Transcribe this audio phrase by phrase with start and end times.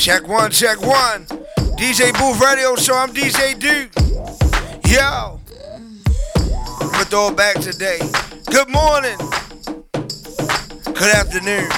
[0.00, 1.26] Check one, check one.
[1.76, 3.92] DJ Booth Radio Show, I'm DJ Duke.
[4.88, 5.38] Yo.
[6.80, 7.98] I'm gonna throw it back today.
[8.46, 9.18] Good morning.
[10.94, 11.68] Good afternoon.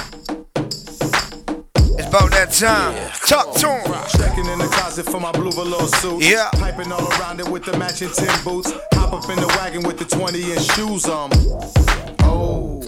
[1.99, 2.95] It's about that time.
[2.95, 3.11] Yeah.
[3.27, 3.93] Talk to him.
[4.17, 6.23] Checking in the closet for my blue velour suit.
[6.23, 6.49] Yeah.
[6.53, 8.71] Piping all around it with the matching tin boots.
[8.93, 11.29] Hop up in the wagon with the 20 inch shoes on.
[12.21, 12.79] Oh.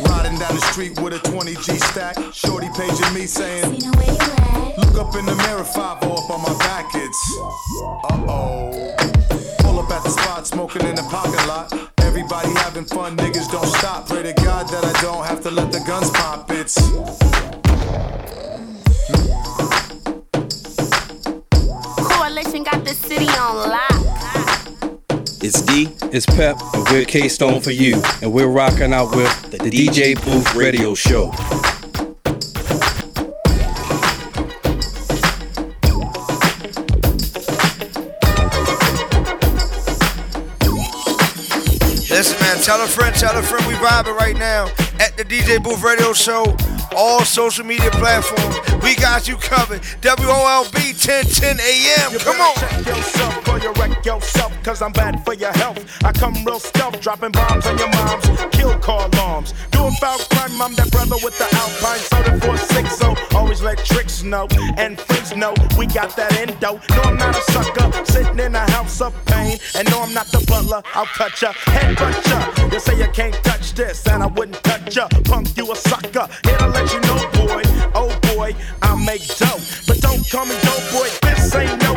[0.00, 2.16] Riding down the street with a 20 G stack.
[2.34, 3.78] Shorty paging me saying,
[4.92, 6.86] Look up in the mirror, 5 up on my back.
[6.94, 8.94] It's uh oh.
[9.60, 11.72] Pull up at the spot, smoking in the parking lot.
[11.98, 14.08] Everybody having fun, niggas don't stop.
[14.08, 16.50] Pray to God that I don't have to let the guns pop.
[16.50, 16.74] It's
[22.08, 24.08] Coalition got the city on lock.
[25.42, 29.50] It's D, it's Pep, and we're K Stone for you, and we're rocking out with
[29.50, 31.30] the DJ Booth Radio Show.
[42.68, 44.66] Tell a friend, tell a friend we vibing right now
[45.00, 46.54] at the DJ Booth Radio Show.
[46.94, 48.82] All social media platforms.
[48.82, 49.80] We got you covered.
[50.02, 52.18] WOLB 1010 AM.
[52.18, 53.47] Come on.
[53.62, 55.84] You wreck yourself, cause I'm bad for your health.
[56.04, 59.52] I come real stealth, dropping bombs on your moms, kill car alarms.
[59.72, 63.36] Doing foul crime, I'm that brother with the Alpine soda 460.
[63.36, 66.80] Always let tricks know and friends know we got that endo.
[66.90, 69.58] No, I'm not a sucker, sitting in a house of pain.
[69.74, 72.68] And no, I'm not the butler, I'll cut ya, headbutt ya.
[72.72, 75.08] You say you can't touch this, and I wouldn't touch ya.
[75.24, 76.28] Punk, you a sucker.
[76.44, 77.62] Here to let you know, boy,
[77.94, 81.94] oh boy, I make dope, But don't call me dope boy, this ain't no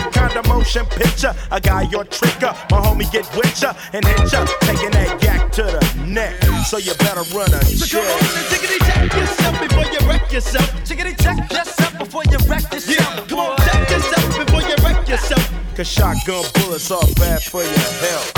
[0.62, 1.34] motion picture.
[1.50, 5.52] A guy, your tricker, my homie get with ya and hit ya, taking that yak
[5.54, 6.36] to the neck.
[6.66, 8.06] So you better run a So check.
[8.06, 10.70] come on and tickety check yourself before you wreck yourself.
[10.86, 13.18] Tickety check yourself before you wreck yourself.
[13.18, 15.76] Yeah, come on, check yourself before you wreck yourself.
[15.76, 18.32] Cause shotgun bullets are bad for your health.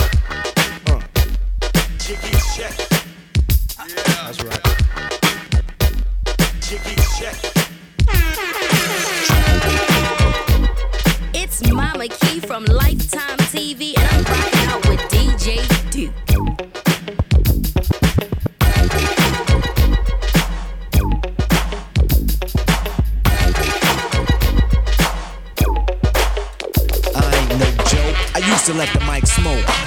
[0.88, 1.02] Uh.
[2.00, 2.20] Check.
[2.58, 2.72] Yeah.
[4.24, 4.64] That's right.
[6.62, 7.64] Jiggy check.
[11.56, 16.12] It's Mama Key from Lifetime TV, and I'm rocking out with DJ Duke.
[28.36, 29.03] I used to let the.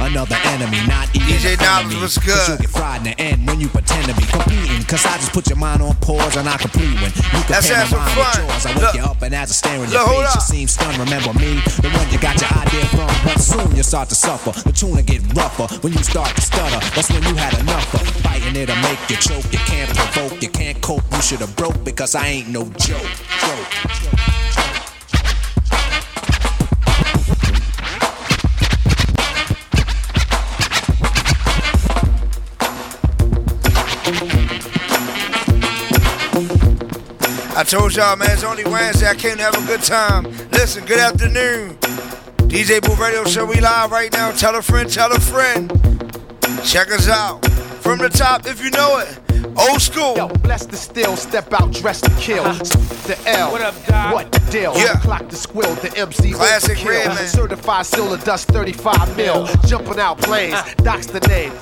[0.00, 2.00] Another enemy, not even DJ an Knowledge, enemy.
[2.02, 2.48] what's Cause good?
[2.48, 4.82] you'll get fried in the end when you pretend to be competing.
[4.84, 7.76] Cause I just put your mind on pause and I complete when you Let's compare
[7.78, 8.18] have some fun.
[8.18, 8.66] with yours.
[8.66, 8.94] I wake Look.
[8.94, 10.98] you up and as I stare in your Look, hold face, you seem stunned.
[10.98, 13.08] Remember me, the one you got your idea from.
[13.24, 14.52] But soon you start to suffer.
[14.68, 16.80] The will get rougher when you start to stutter.
[16.94, 19.46] That's when you had enough of fighting it'll make you choke.
[19.52, 21.04] You can't provoke, you can't cope.
[21.12, 23.08] You should have broke because I ain't no joke.
[23.40, 24.63] joke.
[37.56, 39.06] I told y'all, man, it's only Wednesday.
[39.06, 40.24] I came to have a good time.
[40.50, 41.76] Listen, good afternoon.
[42.48, 44.32] DJ Booth Radio Show, we live right now.
[44.32, 45.70] Tell a friend, tell a friend.
[46.64, 47.46] Check us out.
[47.80, 49.20] From the top, if you know it.
[49.56, 50.16] Old school.
[50.16, 52.42] Yo, bless the still, step out, dress to kill.
[52.42, 53.52] The L.
[53.52, 54.14] What up, Doc?
[54.14, 54.72] What the deal?
[54.76, 54.98] Yeah.
[54.98, 56.88] Clock the squill, the MC Classic overkill.
[56.88, 57.28] red, man.
[57.28, 59.46] Certified silver dust 35 mil.
[59.66, 61.52] Jumping out planes, doc's the name.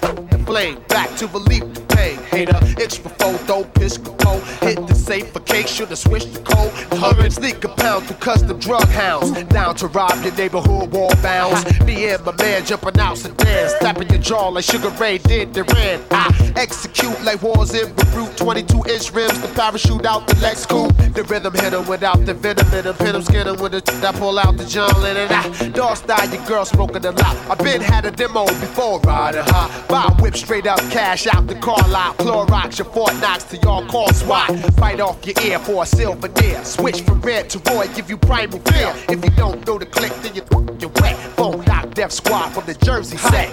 [0.52, 2.18] Back to believe the pain.
[2.24, 4.42] Hater, itch before though, piss cold.
[4.60, 6.70] Hit the safe for cake, should've switched the code.
[7.00, 9.32] Hurry, sneak a pound through custom drug hounds.
[9.44, 11.64] Down to rob your neighborhood wall bounds.
[11.86, 13.72] Me and my man jumping out sedans.
[13.80, 16.02] Tapping your jaw like Sugar Ray did Duran.
[16.10, 18.36] I execute like wars in Beirut.
[18.36, 20.94] 22 inch rims, the parachute out the Lex coupe.
[21.14, 22.94] The rhythm hit him without the venom in him.
[22.96, 25.28] Hit him, skin him with the that pull out the John Lennon.
[25.30, 27.36] Ah, dog style, your girl smoking a lot.
[27.50, 29.86] I been had a demo before riding high.
[29.88, 32.18] Buy whip straight up, cash out the car lot.
[32.18, 34.48] Clorox your Fort Knox to y'all call SWAT.
[34.74, 36.64] Fight off your ear for a silver deer.
[36.64, 38.92] Switch from red to Roy, give you primal fear.
[39.08, 40.42] If you don't know the click, then you
[40.80, 41.16] you're wet.
[41.36, 43.50] Phone knock Def Squad from the Jersey set.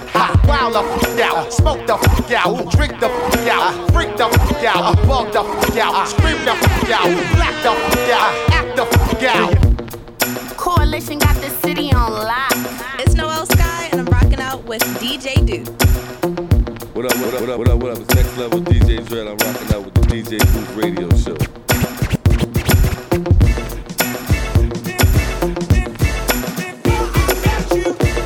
[0.47, 4.63] Wild the fuck out, smoke the fuck out, drink the fuck out, freak the fuck
[4.63, 8.86] out, bug the fuck out, scream the fuck out, black the fuck out, act the
[8.97, 10.57] fuck out.
[10.57, 12.51] Coalition got the city on lock.
[13.00, 15.99] It's Noel Sky, and I'm rocking out with DJ Duke.
[17.00, 18.00] What up, what up, what up, what up, what up?
[18.00, 19.25] It's next level DJ Dread.
[19.25, 21.38] I'm rocking out with the DJ Booth Radio Show.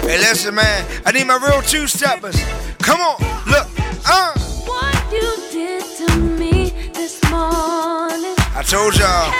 [0.08, 0.86] Hey, listen, man.
[1.06, 2.36] I need my real two steppers.
[2.80, 3.68] Come on, look.
[4.10, 4.34] Uh.
[4.66, 8.34] What you did to me this morning.
[8.58, 9.32] I told y'all,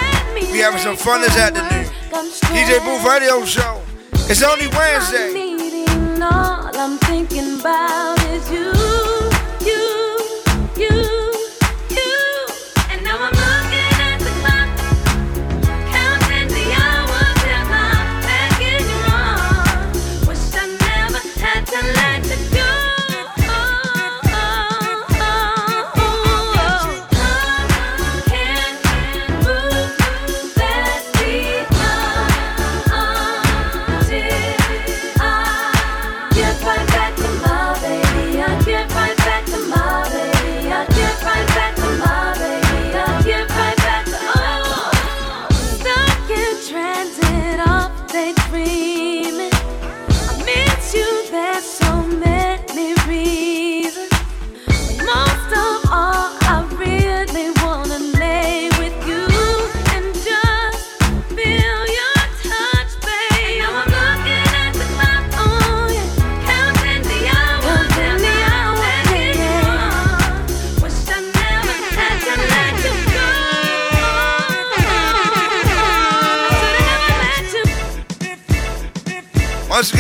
[0.52, 1.86] we having some fun this afternoon.
[2.54, 3.82] DJ Booth Radio Show.
[4.30, 5.30] It's only Wednesday.
[5.30, 9.13] I'm needing all I'm thinking about is you, you,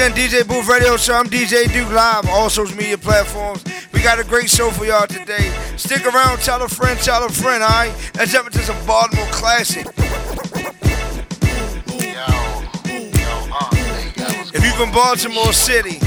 [0.05, 1.13] again, DJ Booth Radio Show.
[1.13, 3.63] I'm DJ Duke Live, all social media platforms.
[3.93, 5.53] We got a great show for y'all today.
[5.77, 7.93] Stick around, tell a friend, tell a friend, alright?
[8.15, 9.87] Let's jump into some Baltimore classic.
[14.53, 15.99] If you from Baltimore City,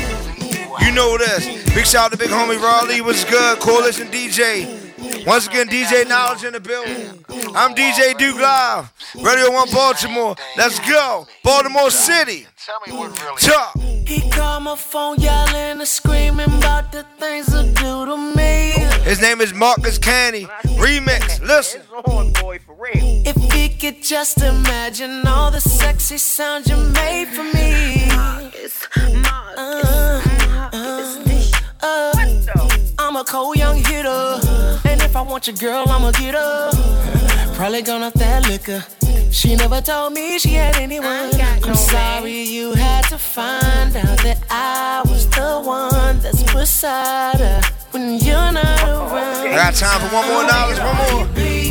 [0.84, 1.46] you know this.
[1.74, 3.58] Big shout out to big homie Raleigh, what's good?
[3.60, 5.26] Coalition DJ.
[5.26, 7.24] Once again, DJ Knowledge in the building.
[7.54, 10.36] I'm DJ Duke Live, Radio 1 Baltimore.
[10.56, 11.26] Let's go.
[11.42, 12.46] Baltimore City.
[13.38, 13.78] Talk.
[14.06, 18.72] He called my phone yelling and screaming about the things he'll do to me.
[19.04, 20.44] His name is Marcus Canny.
[20.76, 21.40] Remix.
[21.40, 21.82] Listen.
[23.24, 28.08] If he could just imagine all the sexy sounds you made for me.
[28.10, 28.50] Uh,
[30.72, 31.02] uh,
[31.82, 32.12] uh,
[32.98, 34.40] I'm a cold young hitter.
[34.84, 37.35] And if I want your girl, I'ma get her.
[37.56, 38.84] Probably gonna that liquor.
[39.32, 41.30] She never told me she had anyone.
[41.64, 47.62] I'm sorry you had to find out that I was the one that's beside her
[47.92, 49.48] when you're not around.
[49.48, 50.78] I got time for one more dollars.
[50.78, 51.24] One more.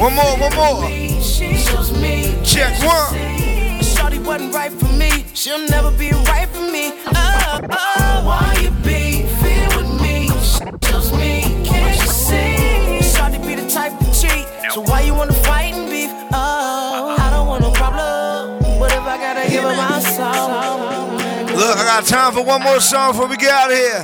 [0.10, 0.50] One more.
[0.50, 0.90] One more.
[1.22, 2.36] She shows me.
[2.44, 3.84] Check one.
[3.84, 5.28] Shorty wasn't right for me.
[5.36, 6.94] She'll never be right for me.
[7.14, 10.30] Oh, oh, why you beefing with me?
[10.42, 11.42] She shows me.
[11.64, 13.02] Can't you see?
[13.04, 14.48] Shorty be the type to cheat.
[14.74, 15.32] So why you wanna
[21.76, 24.02] Look, I got time for one more song before we get out of here.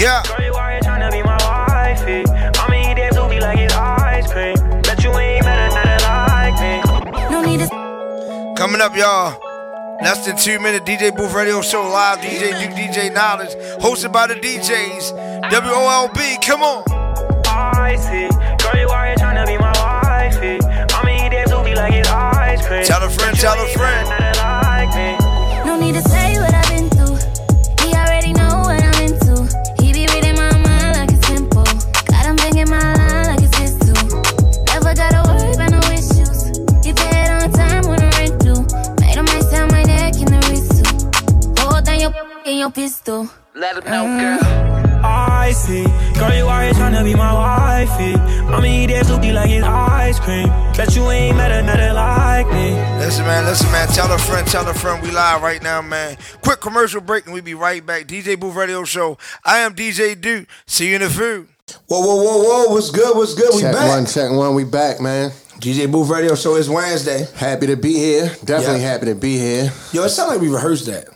[0.00, 0.22] Yeah.
[0.22, 1.36] Girl, you are trying to be my.
[1.42, 4.54] I'ma eat that like it's ice cream.
[4.82, 7.28] Bet you ain't better, nothing like me.
[7.28, 8.54] No need to.
[8.56, 9.36] Coming up, y'all.
[10.00, 14.34] Less than two minutes, DJ Booth Radio Show live, DJ DJ Knowledge, hosted by the
[14.34, 15.50] DJs.
[15.50, 16.84] WOLB, come on.
[17.46, 18.28] I see.
[18.62, 19.72] Girl, you are trying to be my.
[19.76, 22.84] I'ma eat that like it's ice cream.
[22.84, 24.31] Tell a friend, tell a friend.
[25.92, 27.16] Need to say what I've been through.
[27.84, 29.34] He already know what I'm into.
[29.82, 31.64] He be reading my mind like it's simple.
[32.08, 34.00] Got him thinking my line like it's his too.
[34.72, 36.56] Never gotta worry about no issues.
[36.84, 38.62] He paid on time when I rent due.
[39.00, 41.60] Made him ice out my neck in the wrist too.
[41.60, 42.12] Hold down your
[42.46, 43.28] in your pistol.
[43.54, 44.72] Let him know, girl.
[45.04, 45.84] I see.
[46.18, 48.14] Girl, you are trying to be my wifey.
[48.48, 50.48] I'ma eat that booty like it's ice cream.
[50.76, 52.71] Bet you ain't met another like me.
[53.12, 53.88] Listen, man, listen, man.
[53.88, 55.02] Tell a friend, tell a friend.
[55.02, 56.16] We live right now, man.
[56.40, 58.06] Quick commercial break and we be right back.
[58.06, 59.18] DJ Booth Radio Show.
[59.44, 60.48] I am DJ Duke.
[60.64, 61.46] See you in the food.
[61.88, 62.72] Whoa, whoa, whoa, whoa.
[62.72, 63.14] What's good?
[63.14, 63.50] What's good?
[63.54, 63.88] We check back.
[63.90, 64.54] one, check one.
[64.54, 65.28] We back, man.
[65.58, 67.26] DJ Booth Radio Show is Wednesday.
[67.36, 68.34] Happy to be here.
[68.46, 68.92] Definitely Yeah.
[68.92, 69.70] happy to be here.
[69.92, 71.08] Yo, it sounded like we rehearsed that.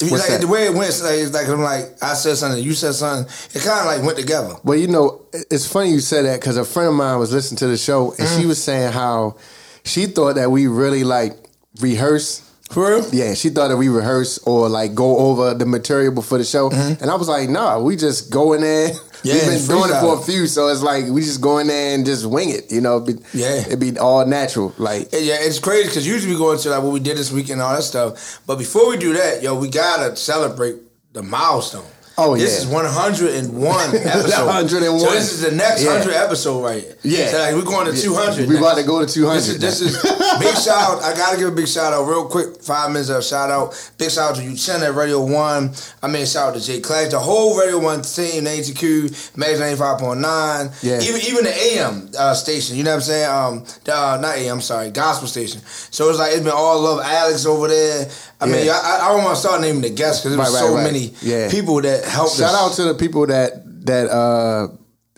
[0.00, 0.40] What's like, that?
[0.42, 2.92] The way it went, it's like, it's like I'm like I said something, you said
[2.92, 3.32] something.
[3.54, 4.56] It kind of like went together.
[4.62, 7.56] Well, you know, it's funny you said that because a friend of mine was listening
[7.60, 8.38] to the show and Mm.
[8.40, 9.36] she was saying how
[9.84, 11.32] she thought that we really like
[11.80, 13.08] rehearse For real?
[13.12, 16.70] Yeah, she thought that we rehearse or like go over the material before the show,
[16.70, 18.90] and I was like, no, we just go in there.
[19.20, 19.28] Mm-hmm.
[19.28, 21.66] Yeah, We've been doing it for a few, so it's like we just go in
[21.66, 22.72] there and just wing it.
[22.72, 23.56] You know, It'd be, Yeah.
[23.66, 24.72] it'd be all natural.
[24.78, 27.60] Like Yeah, it's crazy because usually we go into like what we did this weekend
[27.60, 28.40] and all that stuff.
[28.46, 30.76] But before we do that, yo, we gotta celebrate
[31.12, 31.84] the milestone.
[32.20, 32.46] Oh, this yeah.
[32.46, 34.46] This is 101 episode.
[34.46, 35.00] 101.
[35.00, 35.92] So this is the next Yeah.
[35.94, 36.96] 100 episode right here.
[37.02, 37.28] Yeah.
[37.30, 38.02] So like, we're going to Yeah.
[38.02, 38.48] 200.
[38.48, 38.60] We now.
[38.60, 39.96] about to go to 200 This is, this is
[40.40, 41.02] big shout out.
[41.02, 42.60] I gotta give a big shout out real quick.
[42.62, 43.72] Five minutes of shout out.
[43.98, 45.72] Big shout out to you, Chen at Radio One.
[46.02, 49.78] I mean, shout out to Jay Clash, the whole Radio One team, the ATQ, Magic
[49.78, 50.82] 95.9.
[50.82, 51.00] Yeah.
[51.00, 52.76] Even even the AM uh, station.
[52.76, 53.30] You know what I'm saying?
[53.30, 54.60] Um, the, uh, not AM.
[54.60, 55.60] Sorry, gospel station.
[55.90, 57.00] So it's like it's been all love.
[57.00, 58.08] Alex over there.
[58.40, 58.72] I mean, Yeah.
[58.82, 60.84] I, I don't want to start naming the guests because there's Right, right, so right.
[60.84, 61.50] many Yeah.
[61.50, 62.54] people that helped Shout us.
[62.54, 64.68] out to the people that that uh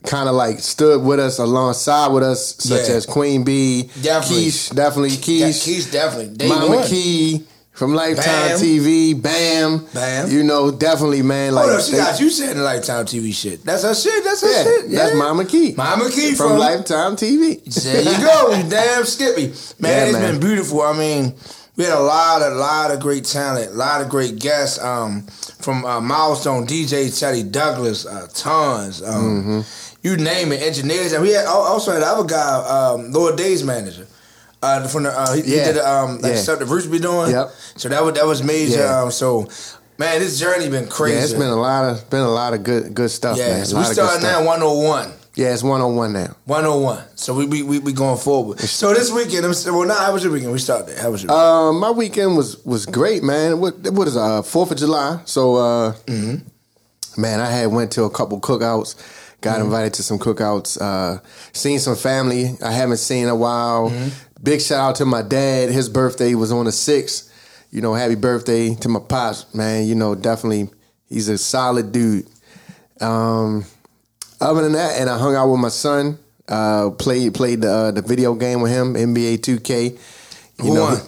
[0.05, 2.95] kind of like stood with us alongside with us, such Yeah.
[2.97, 4.47] as Queen B, Definitely.
[4.47, 6.37] Keish, definitely Yeah, Keish, definitely.
[6.37, 6.87] Day Mama one.
[6.89, 8.59] Key from Lifetime Bam.
[8.61, 10.31] TV, Bam, Bam.
[10.31, 11.55] You know, definitely, man.
[11.55, 13.65] Like Hold up, she they- got you saying Lifetime TV shit.
[13.65, 14.25] That's her shit.
[14.25, 14.89] That's her yeah, shit.
[14.89, 14.99] Yeah.
[15.05, 17.63] that's Mama Key, Mama Key from, from- Lifetime TV.
[17.83, 19.53] There you go, you damn Skippy.
[19.79, 20.33] Man, Yeah, it's man.
[20.33, 20.83] been beautiful.
[20.83, 21.35] I mean,
[21.77, 24.79] we had a lot, a lot of great talent, a lot of great guests.
[24.83, 25.23] Um,
[25.61, 29.03] from uh, Milestone, DJ Teddy Douglas, uh, tons.
[29.03, 29.61] Um, Mm-hmm.
[30.05, 32.39] You name it, engineers, and we had also had the other guy,
[32.95, 34.09] um, Lord Day's manager.
[34.61, 36.39] Uh, from the uh, he, he did um, like Yeah.
[36.41, 37.31] stuff the Roots be doing.
[37.31, 37.51] Yep.
[37.77, 38.79] So that was that was major.
[38.79, 39.03] Yeah.
[39.03, 39.47] Um, so
[39.99, 41.17] man, this journey been crazy.
[41.19, 43.65] Yeah, it's been a lot of been a lot of good good stuff, Yeah, man.
[43.65, 44.33] So we lot of good starting stuff.
[45.37, 45.47] Now 101.
[45.47, 46.37] Yeah, it's one on one now.
[46.47, 47.05] 101.
[47.17, 48.61] So we we, we, we going forward.
[48.61, 50.53] So this weekend, I'm- well, now how was your weekend?
[50.53, 51.01] We started there.
[51.03, 51.47] How was your weekend?
[51.47, 53.61] Uh, my weekend was was great, man.
[53.61, 55.21] What what is uh Fourth of July?
[55.25, 55.95] So uh,
[57.17, 58.97] man, I had went to a couple cookouts.
[59.41, 60.81] Got invited to some cookouts.
[60.81, 61.19] Uh,
[61.53, 63.93] seen some family I haven't seen in a while.
[64.41, 65.71] Big shout out to my dad.
[65.71, 67.29] His birthday was on the sixth.
[67.73, 69.87] You know, happy birthday to my pops, man.
[69.87, 70.69] You know, definitely
[71.09, 72.27] he's a solid dude.
[73.01, 73.65] Um,
[74.43, 76.19] other than that, and I hung out with my son.
[76.49, 79.93] Uh, played played the uh, the video game with him, NBA 2K.
[79.93, 79.99] You
[80.65, 80.97] Who know, won?
[80.97, 81.03] he-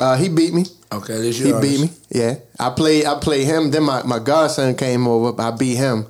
[0.00, 0.64] uh, he beat me.
[0.92, 1.90] Okay, this He beat me.
[2.10, 3.04] Yeah, I played.
[3.04, 3.70] I played him.
[3.70, 5.40] Then my, my godson came over.
[5.40, 6.06] I beat him,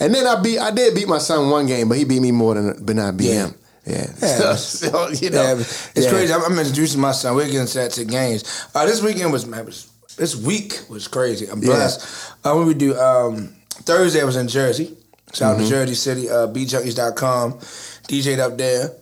[0.00, 0.58] and then I beat.
[0.58, 3.10] I did beat my son one game, but he beat me more than but I
[3.10, 3.46] beat Yeah.
[3.46, 3.54] him.
[3.86, 4.06] Yeah.
[4.20, 6.10] Yeah, So, you know, yeah, it's yeah.
[6.10, 6.32] crazy.
[6.32, 7.34] I'm, I'm introducing my son.
[7.34, 8.66] We're getting set to games.
[8.74, 11.46] Uh, this weekend was, man, was this week was crazy.
[11.46, 12.32] I'm blessed.
[12.44, 14.94] Uh, when we do um, Thursday, I was in Jersey.
[15.32, 15.64] Shout out Mhm.
[15.64, 17.58] to Jersey City, uh, beatjunkies.com.
[18.08, 18.92] DJ'd up there.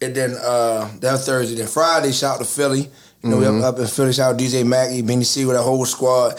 [0.00, 1.56] And then uh, that was Thursday.
[1.56, 2.90] Then Friday, shout out to Philly.
[3.22, 3.62] You know, we Mhm.
[3.62, 4.12] up, up in Philly.
[4.12, 6.34] Shout out DJ Mackie, Benny C with a whole squad.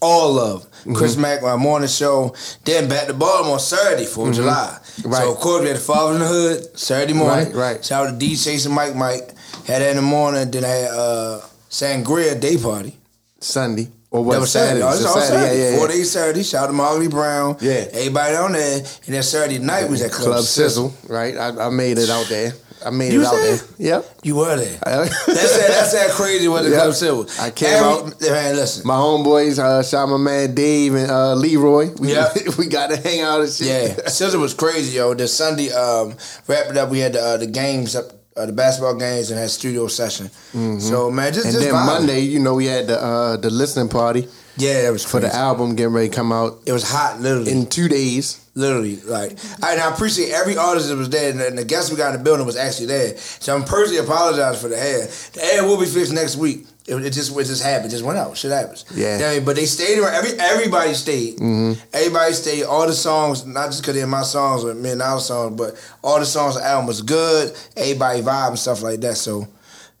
[0.00, 0.66] All love.
[0.94, 1.18] Chris Mhm.
[1.18, 2.34] Mack, my morning show.
[2.64, 4.36] Then back to Baltimore Saturday, 4th of Mhm.
[4.36, 4.76] July.
[5.04, 5.22] Right.
[5.22, 7.46] So, of course, we had the Father in the Hood Saturday morning.
[7.46, 7.84] Right, right.
[7.84, 8.36] Shout out to D
[8.66, 9.30] and Mike Mike.
[9.64, 10.50] Had that in the morning.
[10.50, 12.98] Then I had uh, Sangria Day Party.
[13.40, 14.34] Sunday or what?
[14.34, 14.82] That was Saturday.
[14.84, 15.58] Oh, It's it's Saturday.
[15.58, 15.92] Yeah, yeah, Four yeah.
[15.94, 16.42] days Saturday.
[16.42, 17.56] Shout out to Marley Brown.
[17.60, 17.86] Yeah.
[17.92, 18.78] Everybody on there.
[18.78, 20.90] And then Saturday night was at Club, Club Sizzle.
[20.90, 21.36] Sizzle, right?
[21.36, 22.52] I, I made it out there.
[22.84, 23.58] I made You it out there.
[23.78, 24.06] Yep.
[24.24, 24.76] You were there.
[24.84, 26.80] that's that, that's that crazy what the Yep.
[26.80, 27.26] Club Sizzle.
[27.40, 28.86] I came Every- out- Man, listen.
[28.86, 31.90] My homeboys, uh, shout out my man Dave and uh, Leroy.
[32.00, 32.28] We, Yeah.
[32.58, 33.68] we got to hang out and shit.
[33.98, 35.14] Yeah, Sizzle was crazy, yo.
[35.14, 36.16] This Sunday, um,
[36.48, 36.90] wrapped up.
[36.90, 40.30] We had the, uh, the games up, uh, the basketball games, and had studio session.
[40.54, 40.80] Mhm.
[40.80, 41.86] So man, just and just then.
[41.86, 45.34] Monday, you know, we had the uh, the listening party yeah, it was for the
[45.34, 47.50] album getting ready to come out It was hot, literally.
[47.52, 48.38] in two days.
[48.54, 51.64] Literally, like, I, and I appreciate every artist that was there, and the, and the
[51.64, 53.16] guests we got in the building was actually there.
[53.16, 55.08] So I'm personally apologize for the hair.
[55.32, 56.66] The hair will be fixed next week.
[56.86, 58.36] It, it just it just happened, it just went out.
[58.36, 58.84] Shit happens.
[58.94, 59.14] Yeah.
[59.14, 59.44] You know I mean?
[59.44, 60.14] but they stayed around.
[60.14, 61.38] Every everybody stayed.
[61.38, 62.64] hmm Everybody stayed.
[62.64, 65.74] All the songs, not just because they're my songs or me and our songs, but
[66.02, 66.56] all the songs.
[66.56, 67.56] The album was good.
[67.76, 69.16] Everybody vibe and stuff like that.
[69.16, 69.46] So.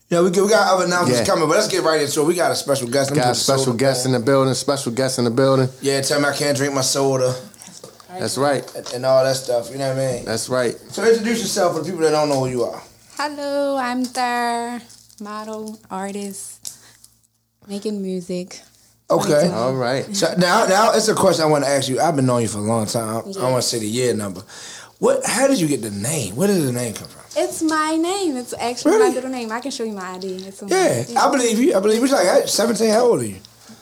[0.08, 1.24] Yeah, we, we got other announcements Yeah.
[1.26, 2.26] coming, but let's get right into it.
[2.26, 3.10] We got a special guest.
[3.12, 4.52] Let Got a special soda guest in the building.
[4.52, 5.68] Special guest in the building.
[5.80, 7.34] Yeah, tell me I can't drink my soda
[8.18, 8.62] That's right.
[8.76, 9.70] and, and all that stuff.
[9.70, 10.24] You know what I mean?
[10.26, 10.74] That's right.
[10.90, 12.82] So introduce yourself for the people that don't know who you are.
[13.16, 14.82] Hello, I'm Ther,
[15.18, 16.61] model, artist,
[17.68, 18.60] making music.
[19.10, 19.48] Okay.
[19.50, 20.04] All right.
[20.14, 22.00] So now, now it's a question I want to ask you.
[22.00, 23.08] I've been knowing you for a long time.
[23.08, 24.42] I, I want to say the year number.
[24.98, 25.24] What?
[25.26, 26.36] How did you get the name?
[26.36, 27.22] Where did the name come from?
[27.36, 28.36] It's my name.
[28.36, 29.08] It's actually Really?
[29.08, 29.50] my little name.
[29.50, 30.44] I can show you my ID.
[30.46, 31.74] It's on Yeah, I believe you.
[31.76, 32.04] I believe you.
[32.04, 32.90] It's like seventeen.
[32.90, 33.36] How old are you?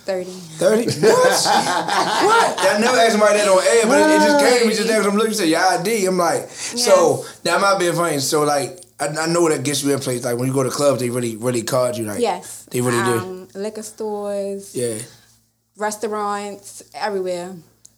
[0.07, 0.31] 30.
[0.31, 0.85] Thirty.
[0.87, 0.93] What?
[1.05, 2.59] what?
[2.59, 4.59] I never asked somebody that on air, but it, it just came.
[4.61, 5.07] to me just next.
[5.07, 5.35] I'm looking.
[5.35, 6.07] Said your ID.
[6.07, 8.19] I'm like, so that might be funny.
[8.19, 10.25] So like, I, I know that gets you in place.
[10.25, 12.05] Like when you go to clubs, they really, really card you.
[12.05, 12.67] Like, Yes.
[12.71, 13.19] they really do.
[13.19, 14.99] Um, Liquor stores, Yeah,
[15.77, 17.55] restaurants, everywhere.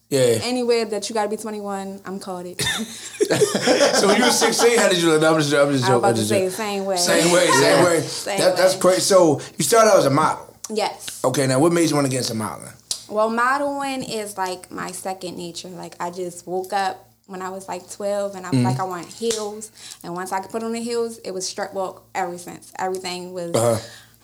[0.09, 0.39] yeah.
[0.43, 2.61] Anywhere that you gotta be 21, I'm called it.
[3.97, 5.23] so when you were 16, how did you look?
[5.23, 5.95] I'm just, I'm just I'm joking.
[5.99, 6.97] about I'm to just say the same way.
[6.97, 7.99] Same way, same way.
[8.25, 9.01] Same that, That's crazy.
[9.01, 10.55] So you started out as a model.
[10.69, 11.23] Yes.
[11.23, 12.71] Okay, now what made you want to get into modeling?
[13.09, 15.67] Well, modeling is like my second nature.
[15.69, 18.63] Like I just woke up when I was like 12 and I was Mhm.
[18.65, 19.71] like, I want heels.
[20.03, 22.71] And once I could put on the heels, it was strut walk ever since.
[22.77, 23.77] Everything was Uh-huh.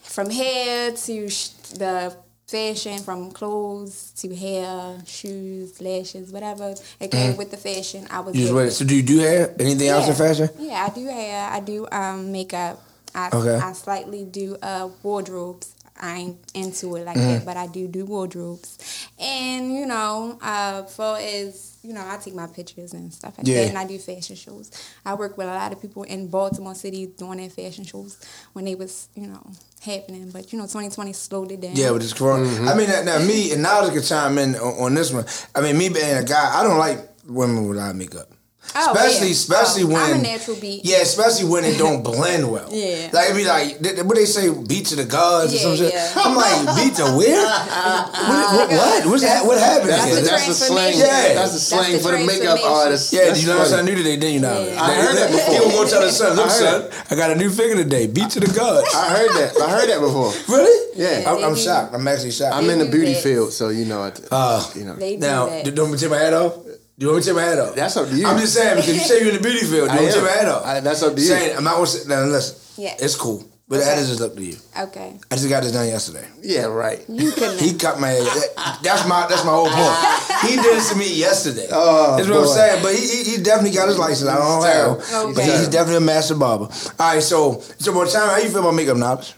[0.10, 2.16] From hair to sh- the
[2.48, 6.74] fashion, from clothes to hair, shoes, lashes, whatever.
[7.00, 7.38] It came Mhm.
[7.38, 8.08] with the fashion.
[8.10, 9.54] I was You just So do you do hair?
[9.60, 10.50] Anything else in fashion?
[10.58, 11.50] Yeah, I do hair.
[11.51, 12.82] I do um, makeup.
[13.13, 13.56] I, Okay.
[13.63, 15.75] I slightly do uh, wardrobes.
[16.01, 17.28] I ain't into it like Mhm.
[17.39, 18.78] that, but I do do wardrobes.
[19.20, 23.48] And you know, uh, for as you know, I take my pictures and stuff like
[23.48, 23.62] Yeah.
[23.62, 24.69] that, and I do fashion shows.
[25.05, 28.17] I work with a lot of people in Baltimore City doing their fashion shows
[28.53, 29.41] when they was you know
[29.81, 30.29] happening.
[30.31, 31.75] But you know, 2020 slowed it down.
[31.75, 32.45] Yeah, with this corona.
[32.45, 32.67] Mm-hmm.
[32.67, 35.25] I mean, now, now me and Nolly can chime in on, on this one.
[35.55, 38.29] I mean, me being a guy, I don't like women without makeup.
[38.75, 39.34] Oh, especially, yeah.
[39.34, 40.86] especially Oh, when I'm a natural beat.
[40.86, 42.70] Yeah, especially when it don't blend well.
[42.72, 43.10] Yeah.
[43.12, 45.92] like it be like th- what they say, beat to the gods Yeah, some shit.
[45.92, 46.13] yeah.
[46.16, 47.42] I'm like, beat to where?
[47.50, 49.06] what, what, what?
[49.08, 49.44] What's that?
[49.46, 49.89] What happened?
[49.89, 50.20] That's here?
[50.20, 53.12] a- that's a slang- Yeah, that's a slang That's the for the makeup artist.
[53.12, 53.70] Yeah, That's you learn funny.
[53.70, 54.39] something new today, didn't you?
[54.42, 55.54] Now I heard that before.
[55.54, 57.75] He was gonna tell his son, look, I heard son, I got a new figure
[57.75, 58.06] today.
[58.08, 58.88] Beat to the gods.
[58.94, 59.62] I heard that.
[59.62, 60.32] I heard that before.
[60.48, 60.78] Really?
[60.96, 61.25] Yeah.
[61.25, 61.94] I'm, I'm shocked.
[61.96, 62.54] I'm actually shocked.
[62.56, 64.04] I'm in the beauty field, so you know.
[64.06, 64.94] it- Uh, you know.
[65.18, 66.54] now, do you want me to take my hat off?
[67.00, 67.75] Do you want me to take my hat off?
[67.75, 68.27] That's up to you.
[68.27, 69.89] I'm just saying because you say you're in the beauty field.
[69.89, 70.13] Do you want me to am.
[70.13, 70.65] take my hat off?
[70.65, 71.27] I- that's up to you.
[71.27, 72.84] Saying, I'm not gonna say, now listen.
[72.84, 72.96] Yeah.
[73.00, 74.58] It's cool, but that is just up to you.
[74.77, 75.18] Okay.
[75.32, 76.27] I just got this done yesterday.
[76.41, 77.00] Yeah, right.
[77.08, 77.58] You can.
[77.58, 78.24] He cut my hair.
[78.24, 80.25] That- That's my that's my whole point.
[80.50, 81.68] He did this to me yesterday.
[81.72, 82.82] Oh, that's what I'm saying.
[82.84, 84.29] But he, he, he definitely got his license.
[84.29, 85.34] I don't have, terrible.
[85.34, 85.58] but Okay.
[85.58, 86.65] he's definitely a master barber.
[86.65, 89.34] All right, so so by the time how you feel about makeup knowledge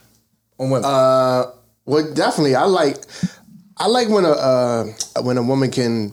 [0.58, 0.84] on women?
[0.84, 1.50] Uh,
[1.84, 2.54] well, definitely.
[2.54, 2.98] I like.
[3.76, 4.84] I like when a uh,
[5.22, 6.12] when a woman can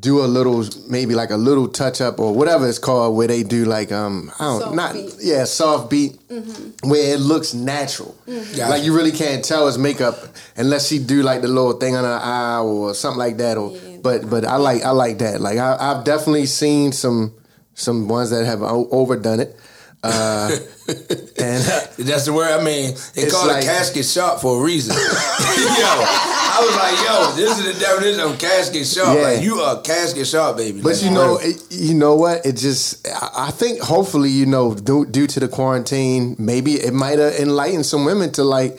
[0.00, 3.42] do a little, maybe like a little touch up or whatever it's called, where they
[3.42, 5.14] do like um, I don't Soft not beat.
[5.20, 6.88] yeah soft beat, Mm-hmm.
[6.88, 8.14] where it looks natural.
[8.26, 8.56] Mhm.
[8.68, 10.16] Like you really can't tell it's makeup
[10.56, 13.58] unless she do like the little thing on her eye or something like that.
[13.58, 15.40] Or but but I like I like that.
[15.40, 17.34] Like I, I've definitely seen some
[17.74, 19.56] some ones that have overdone it.
[20.02, 20.50] Uh,
[20.88, 21.62] and
[21.98, 22.58] That's the word.
[22.58, 24.94] I mean, they call like- it casket shop for a reason.
[24.96, 29.16] yo, I was like, yo, this is the definition of casket sharp.
[29.16, 29.22] Yeah.
[29.22, 30.80] Like, you are casket shop, baby.
[30.80, 32.46] But Like, you know, it, you know what?
[32.46, 36.94] It just, I I think, hopefully, you know, due, due to the quarantine, maybe it
[36.94, 38.78] might have enlightened some women to like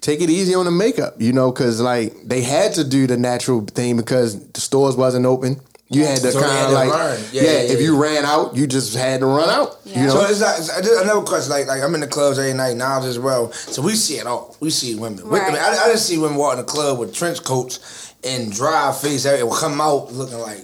[0.00, 3.16] take it easy on the makeup, you know, because like they had to do the
[3.16, 5.60] natural thing because the stores wasn't open.
[5.92, 7.20] You had to So kind of like, learn.
[7.32, 9.78] yeah, Yeah, yeah, if you ran out, you just had to run out.
[9.84, 11.50] You know, So it's like, it's just another question.
[11.50, 13.52] Like, like I'm in the clubs every night now as well.
[13.52, 14.56] So we see it all.
[14.60, 15.28] We see women.
[15.28, 18.14] We- I, mean, I, I didn't see women walk in the club with trench coats
[18.24, 19.24] and dry face.
[19.26, 20.60] It will come out looking like,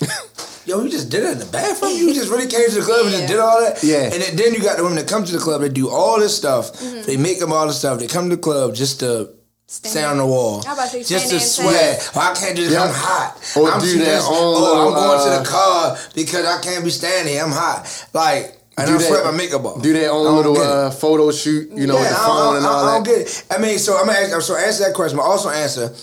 [0.66, 1.92] yo, you just did it in the bathroom.
[1.96, 3.82] You just really came to the club and just did all that.
[3.82, 4.04] Yeah.
[4.04, 5.60] And then, then you got the women that come to the club.
[5.60, 6.72] They do all this stuff.
[6.74, 7.02] Mm-hmm.
[7.02, 7.98] They make them all this stuff.
[7.98, 9.30] They come to the club just to.
[9.72, 12.10] Stand on the wall, How about they just to there sweat.
[12.16, 12.72] Oh, I can't do this.
[12.72, 12.82] Yeah.
[12.82, 13.38] I'm hot.
[13.56, 16.60] Or I'm do too their Oh, I'm little, going to uh, the car because I
[16.60, 17.40] can't be standing.
[17.40, 17.86] I'm hot.
[18.12, 19.80] Like, and Do I that- sweat my makeup off.
[19.80, 22.56] do their I own little uh, photo shoot, you know, with the I don't- phone
[22.56, 23.10] and I all don't, I don't that.
[23.10, 23.44] get it.
[23.48, 25.94] I mean, so I'm gonna ask, so answer that question, but also answer.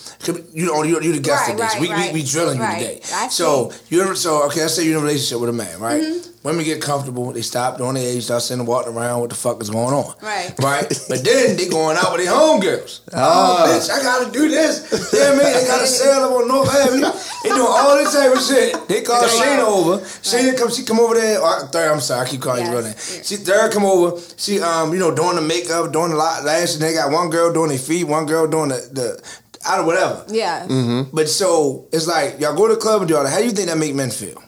[0.54, 1.74] You know, you you the guest Right, of this.
[1.74, 2.14] right, we, right.
[2.14, 2.80] we we drilling Right.
[2.82, 3.02] you today.
[3.14, 4.62] I So you're so okay.
[4.62, 6.02] Let's say you're in a relationship with a man, right?
[6.02, 6.27] Mm-hmm.
[6.44, 7.34] Women get comfortable.
[7.34, 9.20] They stop doing their age, start sitting and walking around.
[9.20, 10.14] What the fuck is going on?
[10.22, 10.54] Right.
[10.60, 10.88] Right.
[11.10, 13.02] but then they going out with their homegirls.
[13.14, 13.68] Oh, Ah.
[13.68, 14.90] bitch, I gotta do this.
[15.14, 17.12] You know what They got a sale up on North Avenue.
[17.44, 18.88] They doing all this type of shit.
[18.88, 19.98] They call Shayna over.
[20.06, 21.42] Shayna come, she come over there.
[21.42, 22.96] Or, third, I'm sorry, I keep calling you real name.
[22.98, 24.22] She third come over.
[24.38, 26.80] She um, you know, doing the makeup, doing the la- lashes.
[26.80, 30.24] They got one girl doing their feet, one girl doing the the out of whatever.
[30.30, 30.66] Yeah.
[30.68, 31.16] Mm-hmm.
[31.16, 33.32] But so it's like y'all go to the club and do all that.
[33.32, 34.42] How do you think that make men feel?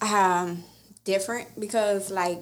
[0.00, 0.62] um
[1.12, 2.38] different because like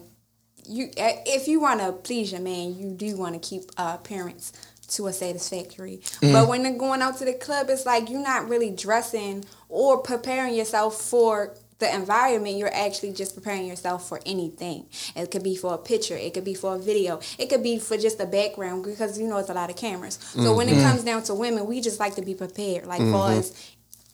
[0.75, 3.93] you eh, if you want to please your man you do want to keep uh
[4.01, 4.53] appearance
[4.95, 5.97] to a satisfactory.
[6.21, 6.33] Mhm.
[6.35, 9.99] but when they're going out to the club it's like you're not really dressing or
[10.13, 11.33] preparing yourself for
[11.79, 12.57] the environment.
[12.57, 14.87] You're actually just preparing yourself for anything.
[15.15, 16.17] It could be for a picture.
[16.27, 17.21] It could be for a video.
[17.43, 20.17] It could be for just a background because you know it's a lot of cameras.
[20.45, 20.87] So when it Mm-hmm.
[20.89, 22.87] Comes down to women we just like to be prepared.
[22.93, 23.39] Like for Mhm.
[23.39, 23.47] us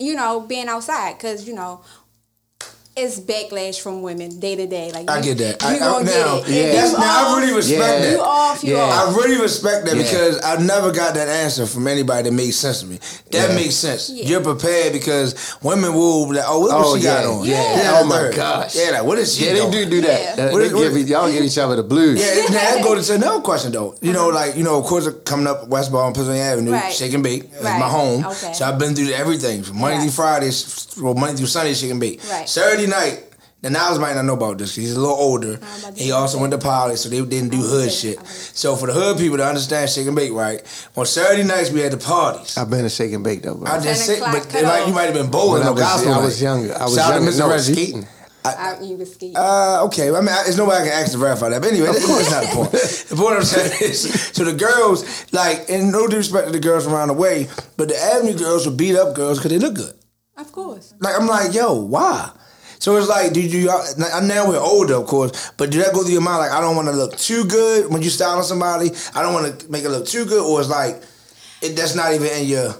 [0.07, 1.73] you know being outside because you know
[2.95, 4.93] it's backlash from women day to day.
[4.93, 5.63] Like I you- get that.
[5.63, 6.55] You I, I, gonna now, get it.
[6.57, 7.99] If that's, you now I really respect Yeah.
[8.01, 8.11] that.
[8.13, 8.83] You off, you Yeah.
[8.83, 9.09] off.
[9.09, 10.03] I really respect that Yeah.
[10.03, 12.99] because I never got that answer from anybody that made sense to me.
[13.31, 13.55] That Yeah.
[13.55, 14.11] makes sense.
[14.11, 14.25] Yeah.
[14.27, 17.47] You're prepared because women will be like, oh, what Oh, she got on?
[17.47, 17.99] Yeah.
[18.03, 18.75] Oh, my gosh.
[18.77, 19.71] Yeah, like, what is she Yeah, they doing?
[19.73, 20.37] do do that.
[20.37, 20.45] Yeah.
[20.45, 22.21] Uh, What they what give, y'all give each other the blues.
[22.21, 23.95] Yeah, now that go to another question though.
[24.03, 26.93] You know, like you know, of course, coming up Westball and Pennsylvania Avenue, Right.
[26.93, 27.79] Shake and Bake is Right.
[27.81, 28.27] my home.
[28.27, 28.53] Okay.
[28.53, 30.03] So I've been through everything from Monday Yeah.
[30.03, 30.51] through Friday,
[31.01, 32.21] well, Monday through Sunday, Shake and Bake.
[32.31, 32.47] Right.
[32.49, 33.25] Saturday night,
[33.63, 34.75] Now Niles might not know about this.
[34.75, 35.59] He's a little older.
[35.95, 38.19] He also went to poly, so they didn't do hood shit.
[38.27, 40.61] So for the hood people to understand shake and bake, right?
[40.97, 42.57] On Saturday nights we had the parties.
[42.59, 43.55] I've been a shake and bake though.
[43.55, 43.71] Bro.
[43.71, 46.13] I just say, but it might, you might have been bowling When I was- gospel.
[46.15, 46.75] I was younger.
[46.77, 47.31] I was Shout out younger.
[47.31, 47.41] to Mr.
[47.41, 47.73] No, Reggie.
[47.75, 48.09] skating.
[48.45, 49.33] I, you was ski.
[49.37, 50.09] Uh, okay.
[50.11, 51.63] I mean, I- there's nobody I can ask to verify that.
[51.63, 52.31] But anyway, Of that's course.
[52.33, 52.73] not the point.
[52.73, 56.89] The point I'm saying is, so the girls, like, and no disrespect to the girls
[56.89, 59.95] around the way, but the Avenue girls would beat up girls because they look good.
[60.37, 60.93] Of course.
[60.99, 62.33] Like, I'm like, yo, why?
[62.83, 63.67] So it's like, did you?
[63.97, 66.39] Now now we're older, of course, but did that go through your mind?
[66.39, 68.91] Like, I don't want to look too good when you styling somebody.
[69.15, 71.01] I don't want to make it look too good, or it's like,
[71.61, 72.75] it, that's not even in your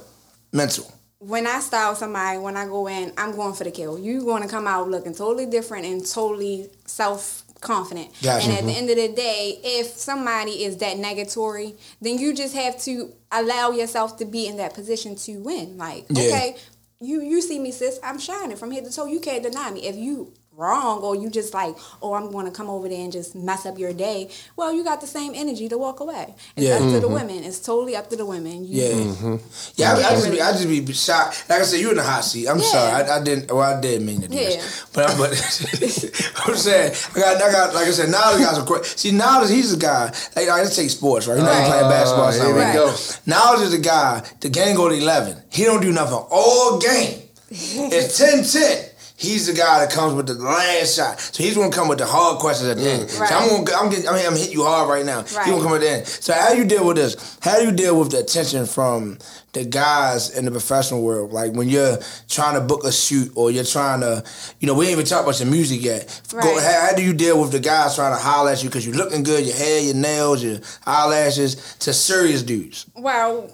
[0.51, 0.93] mental.
[1.21, 3.97] When I style somebody, when I go in, I'm going for the kill.
[3.97, 8.09] You're going to come out looking totally different and totally self confident.
[8.21, 8.49] Gotcha.
[8.49, 8.77] And at the Mhm.
[8.79, 13.71] end of the day, if somebody is that negatory, then you just have to allow
[13.71, 15.79] yourself to be in that position to win.
[15.79, 16.23] Like, Yeah.
[16.25, 16.57] okay,
[17.03, 19.07] you you see me, sis, I'm shining from head to toe.
[19.07, 19.87] You can't deny me.
[19.87, 23.11] If you wrong or you just like, oh, I'm going to come over there and
[23.11, 24.29] just mess up your day.
[24.57, 26.35] Well, you got the same energy to walk away.
[26.57, 26.75] It's Yeah.
[26.75, 27.15] up to the Mhm.
[27.15, 27.45] women.
[27.45, 28.65] It's totally up to the women.
[28.67, 29.39] You, Yeah,
[29.77, 29.95] yeah.
[29.95, 31.45] I, I just be, I just be shocked.
[31.49, 32.49] Like I said, you in the hot seat.
[32.49, 32.71] I'm Yeah.
[32.71, 32.93] sorry.
[32.93, 33.51] I, I didn't.
[33.51, 34.49] Well, I did mean to do Yeah.
[34.51, 35.31] this, but I'm, but
[36.47, 37.75] I'm saying I got, I got.
[37.75, 38.97] Like I said, now the guys crazy.
[38.97, 40.13] See, now he's a guy.
[40.37, 41.37] Like, right, let's take sports, right?
[41.37, 42.29] He's not even playing basketball.
[42.29, 42.95] or here something we right go.
[43.27, 43.55] now.
[43.55, 44.23] Is the guy.
[44.41, 45.43] The game go to eleven.
[45.51, 47.21] He don't do nothing all game.
[47.55, 48.89] It's 10-10.
[49.17, 51.21] He's the guy that comes with the last shot.
[51.21, 53.11] So he's gonna come with the hard questions at the end.
[53.11, 55.19] So I'm gonna I'm getting I mean I'm hitting you hard right now.
[55.23, 55.45] Right.
[55.45, 56.07] He gonna come at the end.
[56.07, 57.39] So how you deal with this?
[57.41, 59.19] How do you deal with the attention from
[59.53, 61.33] the guys in the professional world?
[61.33, 61.99] Like when you're
[62.29, 64.25] trying to book a shoot or you're trying to,
[64.61, 66.21] you know, we ain't even talk about your music yet.
[66.31, 66.63] Go, Right.
[66.63, 68.97] how, how do you deal with the guys trying to holler at you because you're
[68.97, 72.87] looking good, your hair, your nails, your eyelashes, to serious dudes?
[72.97, 73.51] Well,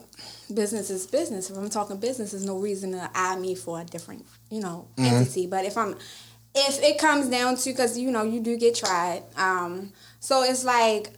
[0.53, 1.51] business is business.
[1.51, 4.87] If I'm talking business, there's no reason to eye me for a different, you know,
[4.97, 5.13] Mhm.
[5.13, 5.47] entity.
[5.47, 5.97] But if I'm,
[6.55, 9.23] if it comes down to, because you know, you do get tried.
[9.37, 11.11] Um, so it's like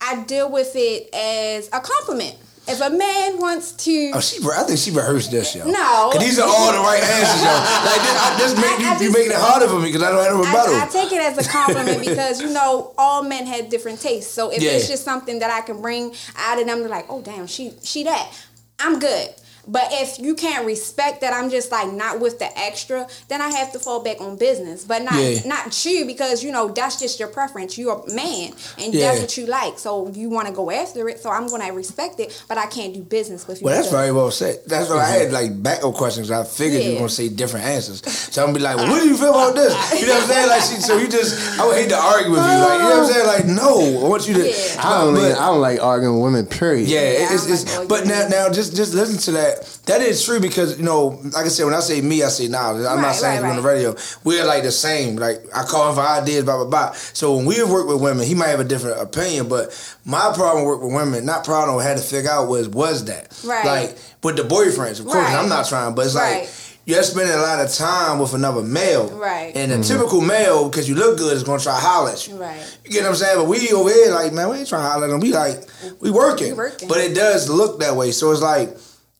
[0.00, 2.36] I deal with it as a compliment.
[2.66, 4.38] If a man wants to, Oh, she.
[4.42, 5.66] I think she rehearsed this, yo.
[5.66, 6.08] No.
[6.12, 7.52] Cause these are all the right answers, yo.
[7.52, 10.24] Like this, I, this make you, you making it harder for me because I don't
[10.24, 10.74] have a rebuttal.
[10.74, 14.32] I, I take it as a compliment because you know all men have different tastes.
[14.32, 14.70] So if Yeah.
[14.72, 17.74] it's just something that I can bring out of them, they're like, oh damn, she
[17.82, 18.32] she that,
[18.78, 19.28] I'm good.
[19.66, 23.06] But if you can't respect that, I'm just like not with the extra.
[23.28, 25.40] Then I have to fall back on business, but not Yeah.
[25.46, 27.78] not you because you know that's just your preference.
[27.78, 29.08] You're a man, and Yeah.
[29.08, 29.78] that's what you like.
[29.78, 31.22] So you want to go after it.
[31.22, 33.64] So I'm gonna respect it, but I can't do business with you.
[33.66, 34.60] Well, that's very well said.
[34.66, 36.30] That's what I had like backup questions.
[36.30, 36.98] I figured you were Yeah.
[37.00, 39.54] gonna say different answers, so I'm gonna be like, well, "What do you feel about
[39.54, 40.48] this?" You know what I'm saying?
[40.48, 42.44] Like, she, so you just, I would hate to argue with you.
[42.46, 43.26] Like, you know what I'm saying?
[43.26, 44.40] Like, no, I want you to.
[44.86, 46.46] I don't, but- like, I don't like arguing with women.
[46.46, 46.88] Period.
[46.88, 49.53] Yeah, it- it's, it's but now now just just listen to that.
[49.86, 52.48] That is true because you know, like I said, when I say me, I say
[52.48, 52.70] now.
[52.72, 53.94] I'm not saying right, it on the radio.
[54.24, 55.16] We're like the same.
[55.16, 56.92] Like I call him for ideas, blah blah blah.
[56.92, 59.72] So when we work with women, he might have a different opinion, but
[60.04, 63.32] my problem work with women, not problem I had to figure out was was that
[63.44, 63.64] Right.
[63.64, 65.00] like with the boyfriends.
[65.00, 65.34] Of course, Right.
[65.34, 66.42] I'm not trying, but it's Right.
[66.42, 66.50] like.
[66.86, 69.08] You're spending a lot of time with another male.
[69.08, 69.56] Right.
[69.56, 69.90] And a mm-hmm.
[69.90, 72.36] typical male, because you look good, is gonna try to holler at you.
[72.36, 72.60] Right.
[72.84, 73.38] You get what I'm saying?
[73.38, 75.20] But we over here, like, man, we ain't trying to holler at them.
[75.20, 75.66] We like,
[76.00, 76.48] we working.
[76.48, 76.88] We working.
[76.88, 78.10] But it does look that way.
[78.10, 78.76] So it's like,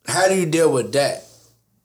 [0.06, 1.24] how do you deal with that?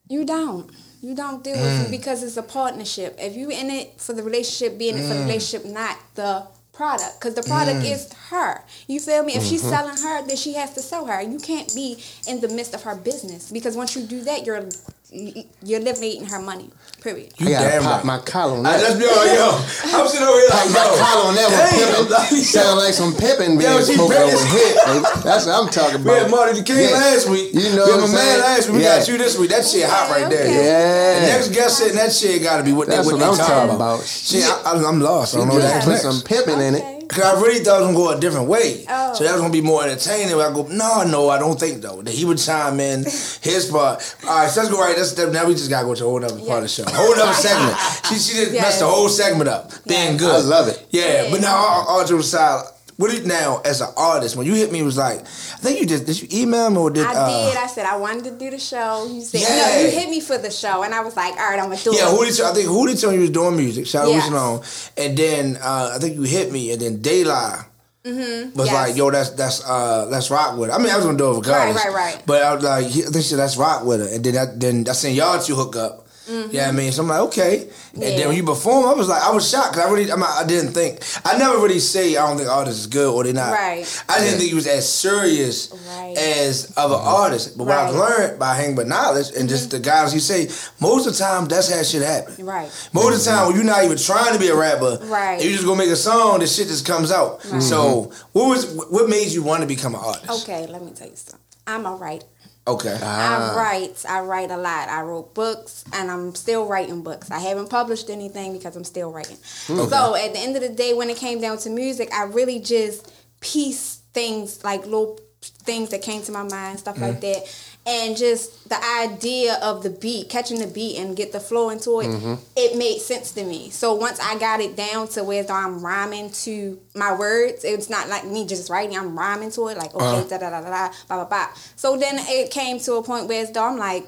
[0.08, 0.70] You don't.
[1.02, 1.86] You don't deal with Mm.
[1.86, 3.16] it because it's a partnership.
[3.20, 5.26] If you in it for the relationship, be in it for the Mm.
[5.28, 7.20] relationship, not the product.
[7.20, 7.92] Because the product Mm.
[7.94, 8.64] is her.
[8.88, 9.36] You feel me?
[9.36, 9.70] If she's Mhm.
[9.70, 11.22] selling her, then she has to sell her.
[11.22, 14.68] You can't be in the midst of her business because once you do that, you're
[15.12, 16.70] you're eliminating her money.
[17.02, 17.34] Period.
[17.40, 18.06] I gotta damn pop right.
[18.06, 18.78] my collar on that.
[18.84, 19.56] let's be all yo.
[19.98, 22.44] I'm sitting over here Pop like, my yo, collar on that one, like, pimpin'.
[22.44, 24.76] Sound like some pimping being Yo, she spoken over hit.
[25.24, 26.06] That's what I'm talking about.
[26.06, 26.22] We about.
[26.22, 27.00] had Marty the King Yeah.
[27.00, 27.54] last week.
[27.56, 28.78] You know we what had I'm my man last week.
[28.78, 29.00] We Yeah.
[29.00, 29.50] got you this week.
[29.50, 30.46] That shit hot right there.
[30.46, 31.20] Yeah.
[31.20, 33.26] The next guest sitting that shit got to be what That's they, what what they
[33.32, 33.96] I'm talking talking about.
[34.04, 34.06] about.
[34.06, 35.34] Shit, I, I, I'm lost.
[35.34, 36.99] I don't know what just that put some pimping in it.
[37.10, 38.86] Cause I really thought it was gonna go a different way.
[38.88, 39.14] Oh.
[39.16, 40.36] So that was gonna be more entertaining.
[40.36, 42.04] I go, no, no, I don't think though.
[42.04, 43.04] That he would chime in
[43.42, 44.16] his part.
[44.28, 44.96] All right, so let's go right.
[44.96, 46.84] Let's now we just gotta go to a whole other part of the show.
[46.88, 47.76] Whole other segment.
[48.10, 49.72] She she just messed the whole segment up.
[49.88, 50.44] Being good.
[50.44, 50.88] I love it.
[50.90, 52.66] Yeah, but now all, all jokes aside,
[53.00, 55.80] what did now as an artist when you hit me it was like, I think
[55.80, 57.58] you just did you email me or did I uh, did.
[57.58, 59.08] I said I wanted to do the show.
[59.10, 59.48] You said Yeah.
[59.76, 59.82] no.
[59.86, 61.92] You hit me for the show, and I was like, all right, I'm gonna do
[61.96, 62.12] Yeah, it.
[62.12, 63.88] Yeah, who did you, I think who did tell you was doing music?
[63.88, 64.30] Shout out Yes.
[64.30, 64.62] On.
[65.04, 67.66] And then uh, I think you hit me and then Daylight
[68.06, 68.58] Mm-hmm.
[68.58, 68.74] was yes.
[68.76, 70.76] like, yo, that's that's uh let's rock with her.
[70.76, 71.84] I mean I was gonna do it regardless.
[71.86, 72.24] Right, right, right.
[72.26, 74.08] But I was like, think she let's rock with her.
[74.16, 76.08] And then I then I seen y'all two hook up.
[76.30, 76.54] Mhm.
[76.54, 77.68] Yeah, I mean, so I'm like, okay.
[77.94, 78.18] And Yeah.
[78.18, 80.44] then when you perform, I was like, I was shocked because I really, I'm I
[80.46, 83.52] didn't think, I never really say I don't think artists is good or they're not.
[83.52, 83.86] Right.
[84.08, 85.70] I didn't think he was as serious
[86.18, 87.50] as other artists.
[87.50, 88.00] But what I've Mm-hmm.
[88.00, 90.48] learned by hanging with knowledge and just the guys you say,
[90.80, 92.46] most of the time that's how shit happen.
[92.46, 92.70] Right.
[92.94, 95.34] Most of the time when you're not even trying to be a rapper, Right.
[95.40, 97.40] and you just gonna make a song, the shit just comes out.
[97.52, 97.64] Right.
[97.64, 100.30] So what was what made you want to become an artist?
[100.44, 101.40] Okay, let me tell you something.
[101.66, 102.26] I'm a writer.
[102.70, 102.98] Okay.
[103.02, 104.06] I write.
[104.08, 104.90] I write a lot.
[104.90, 107.32] I wrote books, and I'm still writing books.
[107.32, 109.38] I haven't published anything because I'm still writing.
[109.70, 109.90] Okay.
[109.90, 112.60] So at the end of the day, when it came down to music, I really
[112.60, 117.22] just piece things like little things that came to my mind, stuff like Mhm.
[117.22, 117.44] that,
[117.90, 122.00] and just the idea of the beat, catching the beat and get the flow into
[122.02, 122.08] it.
[122.08, 122.38] Mhm.
[122.56, 123.72] It made sense to me.
[123.72, 128.08] So once I got it down to where I'm rhyming to my words, it's not
[128.08, 128.96] like me just writing.
[128.96, 130.24] I'm rhyming to it, like okay, Uh-huh.
[130.30, 131.48] da da da da blah blah blah.
[131.76, 134.06] So then it came to a point where it's though I'm like,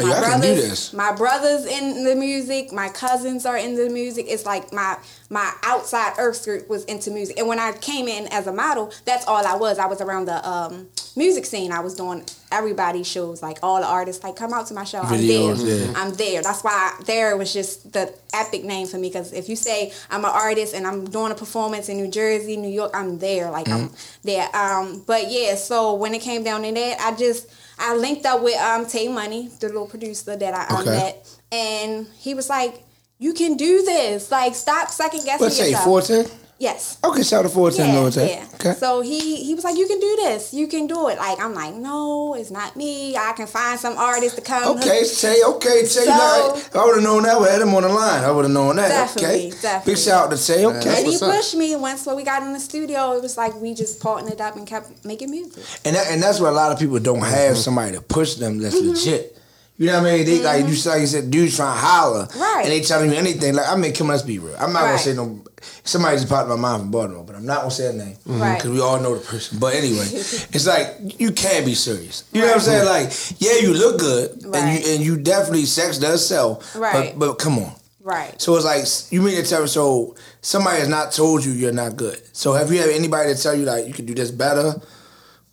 [0.00, 3.88] my I can do brothers, my brothers in the music, my cousins are in the
[3.88, 4.26] music.
[4.28, 4.96] It's like my
[5.32, 7.38] my outside earth skirt was into music.
[7.38, 9.78] And when I came in as a model, that's all I was.
[9.78, 11.72] I was around the um, music scene.
[11.72, 15.00] I was doing everybody's shows, like all the artists, like come out to my show.
[15.00, 15.86] Videos, I'm there.
[15.86, 15.92] yeah.
[15.96, 16.42] I'm there.
[16.42, 19.08] That's why there was just the epic name for me.
[19.08, 22.58] Because if you say I'm an artist and I'm doing a performance in New Jersey,
[22.58, 23.50] New York, I'm there.
[23.50, 23.90] Like I'm
[24.24, 24.54] there.
[24.54, 28.42] Um, but yeah, so when it came down to that, I just I linked up
[28.42, 30.90] with um Tay Money, the little producer that I um, Okay.
[30.90, 32.84] met, and he was like,
[33.22, 34.30] "You can do this.
[34.30, 36.26] Like, stop second guessing Let's say yourself." 14.
[36.62, 36.96] Yes.
[37.02, 38.30] Okay, shout out to 14 Yeah, military.
[38.30, 38.46] yeah.
[38.54, 38.74] Okay.
[38.74, 40.54] So he he was like, "You can do this.
[40.54, 43.16] You can do it." Like I'm like, "No, it's not me.
[43.16, 45.86] I can find some artist to come." Okay, Tay, okay, Tay.
[45.86, 48.22] So- now, I would have known that, we had him on the line.
[48.22, 48.88] I would have known that.
[48.88, 49.50] Definitely, okay.
[49.60, 49.92] definitely.
[49.92, 50.64] Big shout out to Tay.
[50.64, 50.98] Okay.
[50.98, 51.74] and he pushed me.
[51.74, 54.64] Once when we got in the studio, it was like we just partnered up and
[54.64, 55.64] kept making music.
[55.84, 58.58] And that, and that's what a lot of people don't have somebody to push them
[58.58, 58.90] that's mm-hmm.
[58.90, 59.36] legit.
[59.78, 60.26] You know what I mean?
[60.26, 60.88] They like you mm-hmm.
[60.88, 62.62] like you said, dudes trying to holler, Right.
[62.64, 63.54] And they telling you anything.
[63.54, 64.54] Like I mean, come on, let's be real.
[64.58, 64.88] I'm not Right.
[64.90, 65.42] gonna say no.
[65.84, 68.16] Somebody just popped in my mind from Baltimore, but I'm not gonna say a name
[68.16, 68.40] mm-hmm.
[68.40, 68.56] Right.
[68.58, 69.58] because we all know the person.
[69.58, 72.24] But anyway, it's like you can't be serious.
[72.32, 72.84] You know what I'm saying?
[72.84, 76.62] Like, yeah, you look good, and you and you definitely sex does sell.
[76.74, 77.18] Right.
[77.18, 77.72] But but come on.
[78.02, 78.40] Right.
[78.40, 81.72] So it's like you mean to tell me so somebody has not told you you're
[81.72, 82.20] not good.
[82.32, 84.74] So have you had anybody to tell you like you could do this better?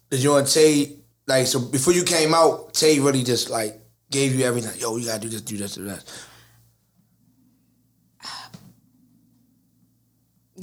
[0.10, 3.79] Did you and Tay like so before you came out, Tay really just like
[4.12, 4.80] gave you everything.
[4.80, 6.04] Yo, you gotta do this, do this, do that.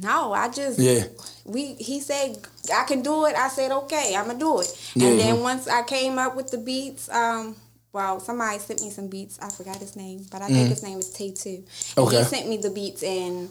[0.02, 1.04] No, I just Yeah.
[1.46, 2.38] we he said
[2.74, 3.34] I can do it.
[3.34, 4.76] I said okay, I'm gonna do it.
[4.96, 7.56] And then once I came up with the beats, um,
[7.92, 9.38] well, somebody sent me some beats.
[9.40, 10.70] I forgot his name, but I think Mhm.
[10.70, 11.64] his name is Tay Two.
[11.96, 12.18] Okay.
[12.18, 13.48] He sent me the beats, and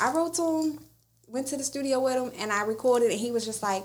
[0.00, 0.80] I wrote to him.
[1.28, 3.10] Went to the studio with him, and I recorded.
[3.10, 3.84] And he was just like,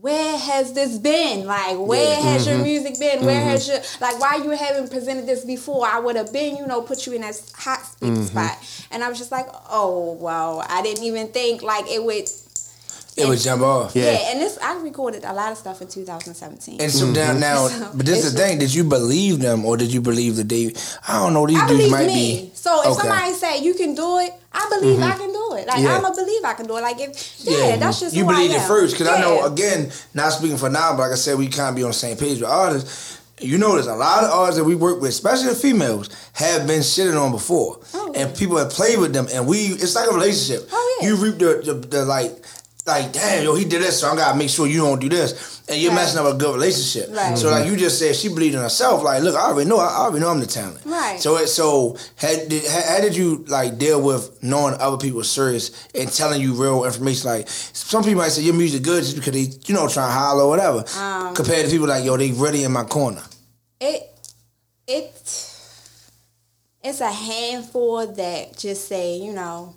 [0.00, 1.46] "Where has this been?
[1.46, 2.20] Like, where Yeah.
[2.32, 2.62] has your Mhm.
[2.64, 3.24] music been?
[3.24, 3.44] Where Mhm.
[3.50, 4.20] has your like?
[4.20, 5.86] Why you haven't presented this before?
[5.86, 8.22] I would have been, you know, put you in that hot Mm-hmm.
[8.22, 8.26] Mhm.
[8.26, 8.58] spot."
[8.90, 10.62] And I was just like, "Oh, wow!
[10.68, 12.28] I didn't even think like it would."
[13.16, 13.96] It would jump off.
[13.96, 16.80] Yeah, and this I recorded a lot of stuff in 2017.
[16.80, 18.58] And so now, now, So, but this is the thing.
[18.58, 20.74] Did you believe them, or did you believe that they?
[21.08, 21.46] I don't know.
[21.46, 22.14] These I dudes believe might me.
[22.42, 22.50] be.
[22.54, 23.00] So if Okay.
[23.08, 25.12] somebody say you can do it, I believe Mhm.
[25.12, 25.66] I can do it.
[25.66, 25.96] Like Yeah.
[25.96, 26.82] I'm a believe I can do it.
[26.82, 29.90] Like if yeah, that's just you who believe I it first because I know again,
[30.12, 32.40] not speaking for now, but like I said, we can't be on the same page
[32.40, 33.16] with artists.
[33.40, 36.66] You know, there's a lot of artists that we work with, especially the females, have
[36.66, 39.58] been shitted on before, Oh, and people have played with them, and we.
[39.66, 40.68] It's like a relationship.
[40.72, 41.08] Oh, yeah.
[41.08, 42.32] You reap the, the, the like.
[42.86, 45.62] Like damn, yo, he did this, so I gotta make sure you don't do this,
[45.68, 45.96] and you're Right.
[46.02, 47.08] messing up a good relationship.
[47.12, 47.36] Right.
[47.36, 49.02] So like you just said, she believed in herself.
[49.02, 50.78] Like, look, I already know, I already know I'm the talent.
[50.84, 51.20] Right.
[51.20, 55.24] So it so had did, how, how did you like deal with knowing other people
[55.24, 57.28] serious and telling you real information?
[57.28, 60.12] Like some people might say your music good just because they you know trying to
[60.14, 60.84] holler or whatever.
[60.96, 63.22] Um, compared to people like yo, they really in my corner.
[63.80, 64.02] it
[64.86, 65.10] it
[66.84, 69.74] it's a handful that just say you know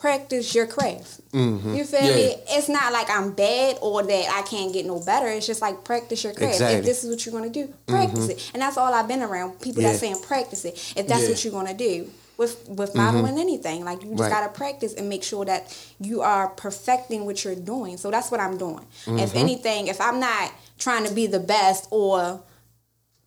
[0.00, 1.20] practice your craft.
[1.32, 1.74] Mm-hmm.
[1.74, 2.34] You feel me?
[2.48, 5.28] It's not like I'm bad or that I can't get no better.
[5.28, 6.60] It's just like practice your craft.
[6.62, 8.30] If this is what you're gonna do, practice Mhm.
[8.30, 8.50] it.
[8.54, 9.60] And that's all I've been around.
[9.60, 9.92] People Yeah.
[9.92, 10.74] that saying practice it.
[10.96, 11.28] If that's Yeah.
[11.28, 12.10] what you're gonna do.
[12.38, 13.84] With with modeling anything.
[13.84, 14.30] Like you just Right.
[14.30, 17.98] gotta practice and make sure that you are perfecting what you're doing.
[17.98, 18.86] So that's what I'm doing.
[19.06, 19.36] If Mhm.
[19.36, 22.40] anything, if I'm not trying to be the best or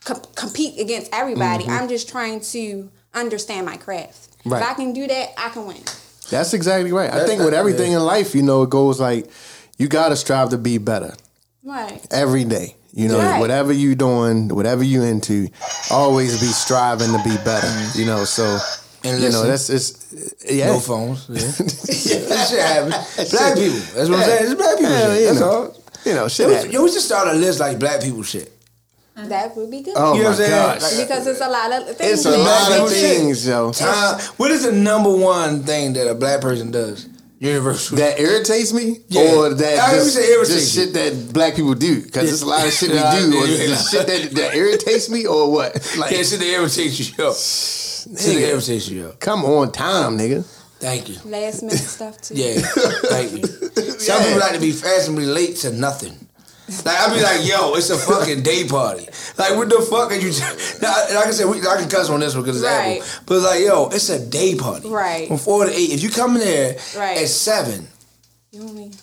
[0.04, 1.66] com- compete against everybody.
[1.66, 1.70] Mhm.
[1.82, 4.30] I'm just trying to understand my craft.
[4.44, 4.60] Right.
[4.64, 5.84] If I can do that, I can win.
[6.30, 7.12] That's exactly right.
[7.12, 7.98] I That- think with everything yeah.
[8.00, 9.28] in life, you know, it goes like
[9.78, 11.14] you got to strive to be better
[11.64, 12.02] Right.
[12.12, 12.76] every day.
[12.96, 13.40] You know, Right.
[13.40, 15.50] whatever you doing, whatever you into,
[15.90, 17.66] always be striving to be better.
[17.68, 17.96] Mm.
[17.96, 18.60] You know, so
[19.04, 19.94] And you know that's it's
[20.50, 20.68] yeah.
[20.68, 21.26] No phones.
[21.28, 21.40] Yeah.
[21.42, 23.32] that shit happens.
[23.32, 23.80] Black people.
[23.96, 24.46] That's what I'm saying.
[24.46, 25.20] It's black people Yeah, shit.
[25.22, 25.50] you That's know.
[25.52, 25.78] all.
[26.06, 26.74] You know, shit Yo, happens.
[26.74, 28.53] yo, we should start a list like black people shit.
[29.16, 29.94] That would be good.
[29.96, 30.80] Oh, You know my what I'm saying?
[30.80, 30.98] gosh.
[31.08, 32.12] because it's a lot of things.
[32.14, 33.18] It's a that- lot of Shit.
[33.18, 33.72] things, yo.
[33.72, 34.20] Time.
[34.38, 37.08] What is the number one thing that a black person does?
[37.40, 37.98] Universal.
[37.98, 39.36] That irritates me, Yeah.
[39.36, 42.46] or that I just, say irritates just shit that black people do, because it's a
[42.46, 43.02] lot of shit we do.
[43.04, 43.76] Or yeah, is it yeah.
[43.76, 45.74] shit that, that irritates me, or what?
[45.98, 47.34] Like, yeah, shit that irritates you, yo.
[47.34, 49.12] Shit that irritates you, yo.
[49.20, 50.46] come on, time, nigga.
[50.80, 51.16] Thank you.
[51.26, 52.36] Last minute stuff too.
[52.36, 53.44] Yeah, thank you.
[54.00, 54.24] Some Yeah.
[54.26, 56.14] people like to be fashionably late to nothing.
[56.86, 59.06] Like I be like, yo, it's a fucking day party.
[59.38, 60.32] Like what the fuck are you?
[60.82, 63.02] Now, like I said, we, I can cuss on this one because it's Right.
[63.02, 63.24] Apple.
[63.26, 64.88] But it's like, yo, it's a day party.
[64.90, 65.28] Right.
[65.28, 65.92] From four to eight.
[65.92, 67.18] If you come in there Right.
[67.18, 67.88] at seven,
[68.52, 68.94] You know what I mean?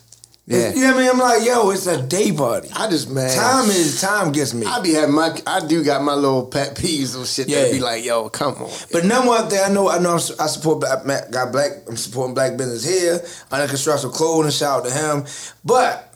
[0.47, 0.73] Yeah.
[0.75, 1.11] you know what I mean?
[1.11, 2.71] I'm like, yo, it's a day party.
[2.75, 4.67] I just man, Time is time gets me.
[4.67, 7.71] I be having my, I do got my little pet peeves or shit that Yeah.
[7.73, 8.71] be like, yo, come on.
[8.91, 11.73] But number one thing I know, I know I'm, I support black, got black.
[11.89, 13.21] I'm supporting black business here.
[13.53, 15.25] Under construction clothing, shout out to him.
[15.65, 16.10] But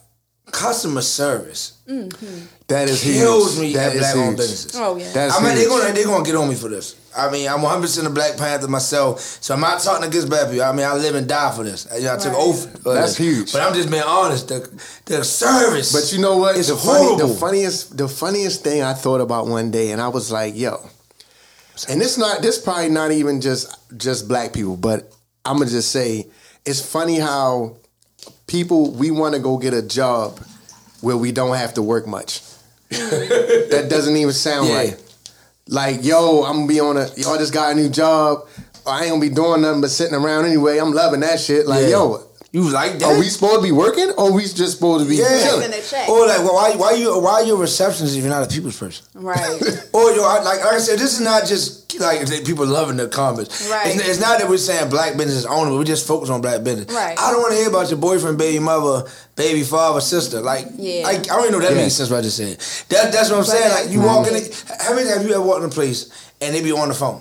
[0.54, 2.46] customer service mm-hmm.
[2.68, 3.16] That is huge.
[3.18, 4.36] kills me That at black owned huge.
[4.38, 4.74] businesses.
[4.80, 5.12] Oh yeah.
[5.12, 6.96] That's I mean, they're gonna they're gonna get on me for this.
[7.14, 10.48] I mean, I'm 100 percent a Black Panther myself, so I'm not talking against black
[10.50, 10.64] people.
[10.64, 11.86] I mean, I live and die for this.
[11.94, 12.40] You know, I took Right.
[12.46, 12.82] oath.
[12.82, 13.18] for That's this.
[13.18, 13.52] huge.
[13.52, 14.48] But I'm just being honest.
[14.48, 14.60] The
[15.04, 15.92] the service.
[15.92, 16.56] But you know what?
[16.56, 17.28] It's the funny, horrible.
[17.28, 20.80] the funniest, the funniest thing I thought about one day, and I was like, yo,
[21.90, 25.12] and this not this probably not even just just black people, but
[25.44, 26.28] I'm gonna just say
[26.64, 27.76] it's funny how
[28.54, 30.38] people we want to go get a job
[31.00, 32.40] where we don't have to work much.
[32.90, 34.76] that doesn't even sound Yeah.
[34.76, 35.00] right.
[35.66, 38.46] Like, yo, I'm gonna be on a y'all just got a new job.
[38.86, 40.78] I ain't gonna be doing nothing but sitting around anyway.
[40.78, 41.66] I'm loving that shit.
[41.66, 41.88] Like, Yeah.
[41.98, 42.22] yo,
[42.54, 43.04] you like that?
[43.10, 45.42] are we supposed to be working or we just supposed to be Yeah.
[45.42, 45.62] chilling?
[45.62, 46.08] Send a check.
[46.08, 48.78] Or like, well, why why you why you a receptionist if you're not a people's
[48.78, 49.04] person?
[49.14, 49.60] Right.
[49.92, 53.06] Or yo, I- like, like I said, this is not just like people loving the
[53.08, 53.68] comments.
[53.70, 53.94] Right.
[53.94, 55.76] It's, it's not that we're saying black business is only.
[55.78, 56.92] We just focus on black business.
[56.94, 57.16] Right.
[57.18, 60.40] I don't want to hear about your boyfriend, baby mother, baby father, sister.
[60.40, 61.02] Like, Yeah.
[61.04, 61.82] like I don't even know if that Yeah.
[61.82, 62.10] makes sense.
[62.10, 62.58] What I just said.
[62.90, 63.70] That, that's what I'm saying.
[63.70, 64.34] Like, you walk in.
[64.36, 66.88] it- How many times have you ever walked in a place and they be on
[66.88, 67.20] the phone?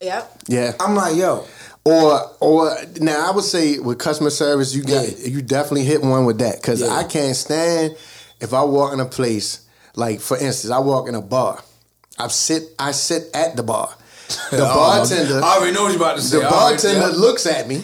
[0.00, 0.38] Yep.
[0.48, 0.72] Yeah.
[0.80, 1.44] I'm like, yo,
[1.84, 5.26] Or or now I would say with customer service, you got Yeah.
[5.28, 6.88] you definitely hit one with that because Yeah.
[6.88, 7.96] I can't stand
[8.40, 9.60] if I walk in a place
[9.94, 11.62] like for instance I walk in a bar,
[12.18, 13.90] I sit I sit at the bar,
[14.50, 16.38] the Oh, bartender I already know what you're about to say.
[16.38, 17.20] the already- bartender yeah.
[17.20, 17.82] looks at me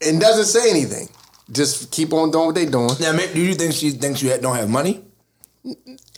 [0.00, 1.08] and doesn't say anything,
[1.52, 2.90] just keep on doing what they doing.
[3.00, 5.04] Now, do you think she thinks you don't have money?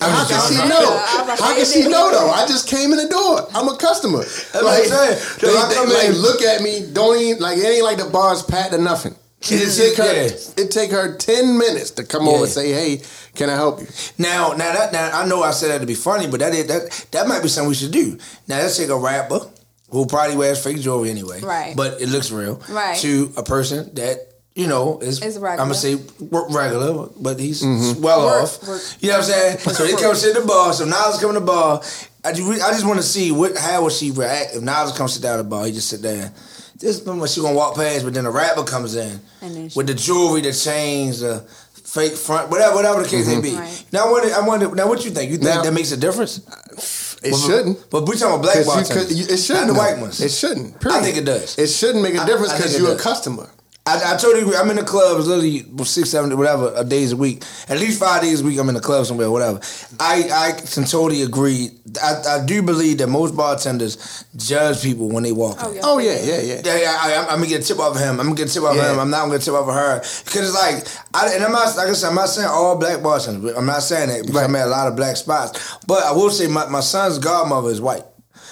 [0.01, 0.69] How can she joking.
[0.69, 0.85] know?
[0.91, 2.31] I How can is she know though?
[2.31, 3.49] I just came in the door.
[3.55, 4.19] I'm a customer.
[4.19, 5.19] like, I'm saying.
[5.41, 6.87] they, they, come like, in- look at me.
[6.93, 9.15] Don't even like it ain't like the bar's packed or nothing.
[9.43, 10.05] It It's take her.
[10.13, 10.65] yeah.
[10.65, 13.03] It take her ten minutes to come over and say, "Hey,
[13.35, 13.87] can I help you?"
[14.19, 16.67] Now, now that now I know I said that to be funny, but that is
[16.67, 18.19] that that might be something we should do.
[18.49, 19.41] Now let's take a rapper
[19.91, 21.77] who probably wears fake jewelry anyway, Right.
[21.77, 22.99] But it looks real, Right.
[22.99, 27.63] To a person that you know is Is I'm gonna say work regular, but he's
[27.63, 28.03] Mm-hmm.
[28.03, 28.67] well Work- off.
[28.67, 28.83] work.
[29.01, 29.59] You know what I'm saying?
[29.59, 30.73] So he come sit at the bar.
[30.73, 31.81] So Nas come to the bar.
[32.25, 35.13] I just, I just want to see what how would she react if Nas comes
[35.13, 35.67] sit down the bar.
[35.67, 36.33] He just sit there.
[36.79, 39.95] This when she gonna walk past, but then the rapper comes in And with the
[39.95, 41.41] jewelry, the chains, the
[41.85, 43.55] fake front, whatever, whatever the case may be.
[43.57, 43.85] Right.
[43.93, 44.75] Now I wonder, I wonder.
[44.75, 45.31] Now what you think?
[45.31, 46.39] You think Now- that makes a difference?
[47.23, 47.91] It But- shouldn't.
[47.91, 49.29] But we talking about black 'Cause you bartenders.
[49.31, 49.67] it shouldn't.
[49.69, 50.21] Not the white ones.
[50.21, 50.87] It shouldn't.
[50.87, 51.57] I think it does.
[51.59, 53.49] It shouldn't make a difference because you're a customer.
[53.87, 54.57] I, I totally agree.
[54.57, 57.45] I'm in the clubs literally six, seven, whatever, a days a week.
[57.69, 59.61] At least five days a week, I'm in the club somewhere, whatever.
[60.01, 61.71] I, I can totally agree.
[62.03, 65.81] I, I do believe that most bartenders judge people when they walk oh, in.
[65.85, 66.61] Oh yeah, yeah, yeah.
[66.65, 68.19] Yeah, yeah, I, I'm, I'm gonna get a tip off of him.
[68.19, 68.87] I'm gonna get a tip off Yeah.
[68.87, 69.01] of him.
[69.01, 71.89] I'm not gonna tip off of her because it's like, I, and I'm not like
[71.89, 73.57] I said, I'm not saying all black bartenders.
[73.57, 75.79] I'm not saying that because I'm at a lot of black spots.
[75.87, 78.03] But I will say my, my son's godmother is white.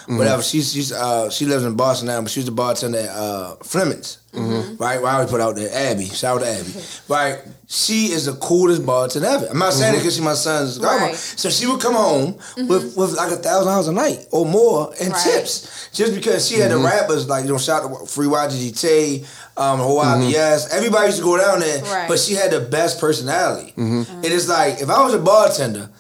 [0.04, 0.18] Mm-hmm.
[0.18, 0.42] Whatever.
[0.42, 4.18] She's she's uh she lives in Boston now, but she's a bartender at uh Fleming's.
[4.34, 4.82] Mm-hmm.
[4.82, 6.06] Right, where I always put out there, Abby.
[6.06, 6.72] Shout out to Abby.
[7.08, 7.38] Right,
[7.68, 9.46] she is the coolest bartender ever.
[9.46, 9.96] I'm not saying Mm-hmm.
[9.96, 11.06] it because she's my son's godmother.
[11.12, 11.14] Right.
[11.14, 14.92] So she would come home with, with like a thousand dollars a night or more
[15.00, 15.22] in Right.
[15.24, 16.82] tips, just because she had Mm-hmm.
[16.82, 19.24] the rappers like you know shout out to Free YGT,
[19.56, 20.72] um, Hawaii Yes.
[20.74, 22.08] Everybody used to go down there, Right.
[22.08, 23.72] but she had the best personality.
[23.76, 24.14] Mm-hmm.
[24.16, 25.90] And it's like if I was a bartender.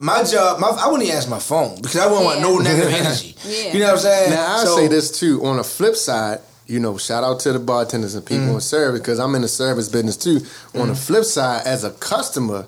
[0.00, 2.92] My job, my, I wouldn't even answer my phone because I wouldn't want no negative
[2.92, 3.34] energy.
[3.44, 3.72] Yeah.
[3.72, 4.30] You know what I'm saying?
[4.30, 5.44] Now I'll So- say this too.
[5.44, 8.54] On the flip side, you know, shout out to the bartenders and people Mm.
[8.54, 10.40] in service because I'm in the service business too.
[10.78, 12.66] On the flip side, as a customer,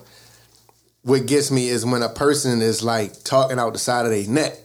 [1.03, 4.27] what gets me is when a person is like talking out the side of their
[4.27, 4.59] neck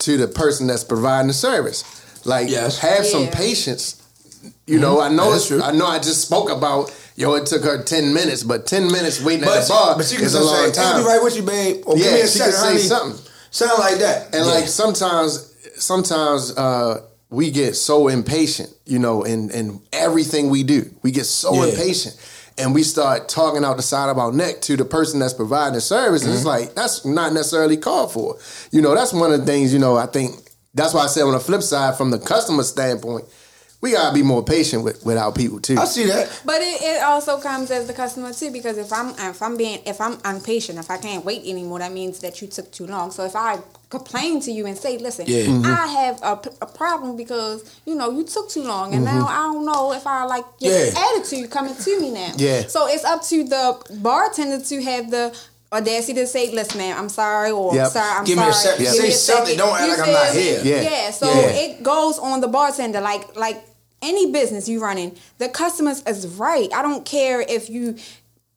[0.00, 1.84] to the person that's providing the service.
[2.26, 2.78] Like, Yes.
[2.78, 3.96] have some patience.
[4.66, 5.62] You know, I know it's true.
[5.62, 7.34] I know I just spoke about yo.
[7.34, 10.16] It took her ten minutes, but ten minutes waiting at But, the bar but she
[10.16, 10.96] is a long say, time.
[10.96, 12.66] "I'll be right with you, babe." Or give Yeah, me a she second, can say
[12.68, 12.82] honey.
[12.94, 13.24] something.
[13.50, 14.18] Sound like that.
[14.34, 14.52] And Yeah.
[14.54, 15.30] like sometimes,
[15.78, 17.00] sometimes uh,
[17.30, 20.90] we get so impatient, you know, in in everything we do.
[21.02, 21.70] We get so Yeah.
[21.70, 22.16] impatient.
[22.58, 25.74] And we start talking out the side of our neck to the person that's providing
[25.74, 26.22] the service.
[26.24, 26.48] And it's Mm-hmm.
[26.66, 28.36] like, that's not necessarily called for.
[28.70, 30.36] You know, that's one of the things, you know, I think
[30.74, 33.24] that's why I said on the flip side, from the customer standpoint,
[33.82, 35.76] we gotta be more patient with, with our people too.
[35.78, 36.42] I see that.
[36.44, 39.80] But it, it also comes as the customer too, because if I'm if I'm being
[39.86, 43.10] if I'm impatient, if I can't wait anymore, that means that you took too long.
[43.10, 43.58] So if I
[43.88, 45.44] complain to you and say, listen, Yeah.
[45.44, 45.64] Mhm.
[45.64, 49.14] I have a, a, problem because you know you took too long, and Mhm.
[49.14, 50.92] now I don't know if I like your Yeah.
[51.16, 52.32] attitude coming to me now.
[52.36, 52.66] Yeah.
[52.68, 55.34] So it's up to the bartender to have the.
[55.72, 57.92] Audacity to say, "Listen, man, I'm sorry," or Yep.
[57.92, 58.84] "Sorry, I'm Give me a sorry." second.
[58.86, 59.44] Give Say me a something.
[59.46, 59.58] second.
[59.58, 60.60] Don't act You like I'm not here.
[60.64, 60.80] Yeah.
[60.80, 61.10] Yeah.
[61.12, 61.62] So Yeah.
[61.64, 63.62] it goes on the bartender, like like
[64.02, 65.16] any business you running.
[65.38, 66.68] The customers is right.
[66.74, 67.96] I don't care if you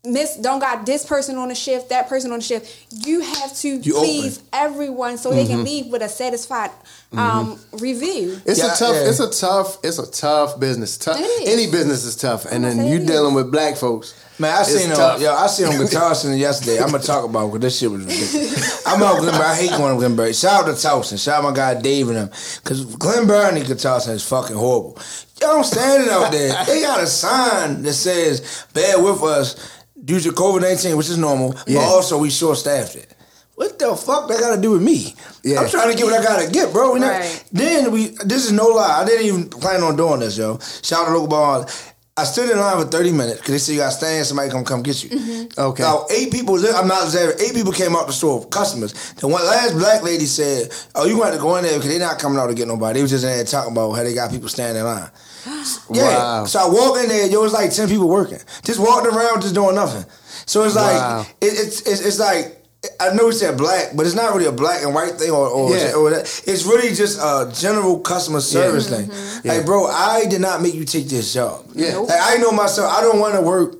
[0.05, 2.85] miss don't got this person on the shift, that person on the shift.
[3.07, 5.63] You have to You please everyone so they can Mhm.
[5.65, 6.71] leave with a satisfied
[7.15, 8.41] um, review.
[8.45, 8.95] It's Yeah, a tough.
[8.95, 9.07] yeah.
[9.09, 9.77] It's a tough.
[9.83, 10.97] It's a tough business.
[10.97, 11.17] Tough.
[11.45, 13.07] Any business is tough, and then you it is.
[13.07, 14.13] dealing with black folks.
[14.39, 14.97] Man, I It's seen him.
[15.21, 16.79] Yo, I seen him guitar center yesterday.
[16.81, 18.81] I'm gonna talk about because this shit was ridiculous.
[18.87, 19.43] I'm out Glen Burnie.
[19.45, 20.33] I hate going to Glen Burnie.
[20.33, 21.23] Shout out to Towson.
[21.23, 22.29] Shout out my guy Dave and them.
[22.63, 24.97] Because Glen Burnie guitar center is fucking horrible.
[25.43, 26.63] Yo, I'm standing out there.
[26.65, 29.55] They got a sign that says "Bear with us
[30.03, 31.53] due to COVID 19," which is normal.
[31.67, 31.79] Yeah.
[31.79, 33.13] But also, we short staffed it.
[33.55, 35.13] What the fuck that got to do with me?
[35.43, 35.59] Yeah.
[35.59, 36.93] I'm trying to get what I gotta get, bro.
[36.95, 37.43] Not- Right.
[37.51, 38.07] then we.
[38.25, 39.01] This is no lie.
[39.01, 40.57] I didn't even plan on doing this, yo.
[40.81, 41.67] Shout out to local bar.
[42.15, 44.51] I stood in line for 30 minutes because they said you got to stand, somebody
[44.51, 45.09] come come get you.
[45.09, 45.59] Mm-hmm.
[45.59, 45.81] Okay.
[45.81, 48.93] Now, eight people, I'm not exaggerating, eight people came out the store, customers.
[49.13, 51.99] The one last black lady said, Oh, you going to go in there because they're
[51.99, 52.99] not coming out to get nobody.
[52.99, 55.09] They was just in there talking about how they got people standing in line.
[55.45, 56.03] Yeah.
[56.17, 56.45] Wow.
[56.45, 58.39] So I walk in there, yo, it's like 10 people working.
[58.63, 60.05] Just walking around, just doing nothing.
[60.45, 61.25] So it's like, Wow.
[61.41, 62.59] it, it's, it's, it's like,
[62.99, 65.47] I know he said black, but it's not really a black and white thing or,
[65.47, 65.93] or, Yeah.
[65.93, 66.21] or that.
[66.45, 69.07] It's really just a general customer service thing.
[69.07, 69.47] Mm-hmm.
[69.47, 69.53] Yeah.
[69.53, 71.65] Like, bro, I did not make you take this job.
[71.73, 71.97] Yeah.
[71.97, 73.75] Like, I know myself, I don't want to work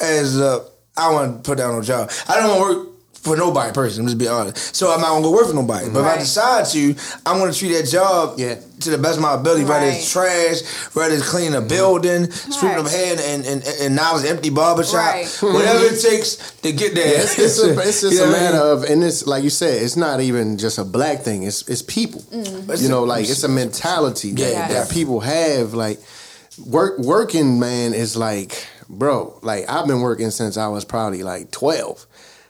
[0.00, 0.64] as a,
[0.96, 2.10] I want to put down a job.
[2.28, 2.88] I don't want to work
[3.22, 4.74] for nobody person, just be honest.
[4.76, 5.90] So I'm not gonna go work for nobody.
[5.90, 6.94] But if I decide to,
[7.26, 8.54] I'm gonna treat that job Yeah.
[8.80, 10.62] to the best of my ability, whether it's trash,
[10.94, 12.78] whether it's cleaning a building, sweeping Right.
[12.78, 14.94] up hair and, and, and now it's an empty barbershop.
[14.94, 15.26] Right.
[15.42, 16.08] Whatever it mm-hmm.
[16.10, 17.22] takes to get there.
[17.22, 18.52] It's, it's, a, it's just You know a what I mean?
[18.52, 21.42] matter of, and it's like you said, it's not even just a black thing.
[21.42, 22.20] It's it's people.
[22.22, 22.70] Mm.
[22.70, 24.94] It's You know, a- like it's a mentality that, Yeah, that definitely.
[24.94, 25.74] people have.
[25.74, 25.98] Like
[26.66, 29.38] work working, man, is like, bro.
[29.42, 32.06] Like I've been working since I was probably like twelve.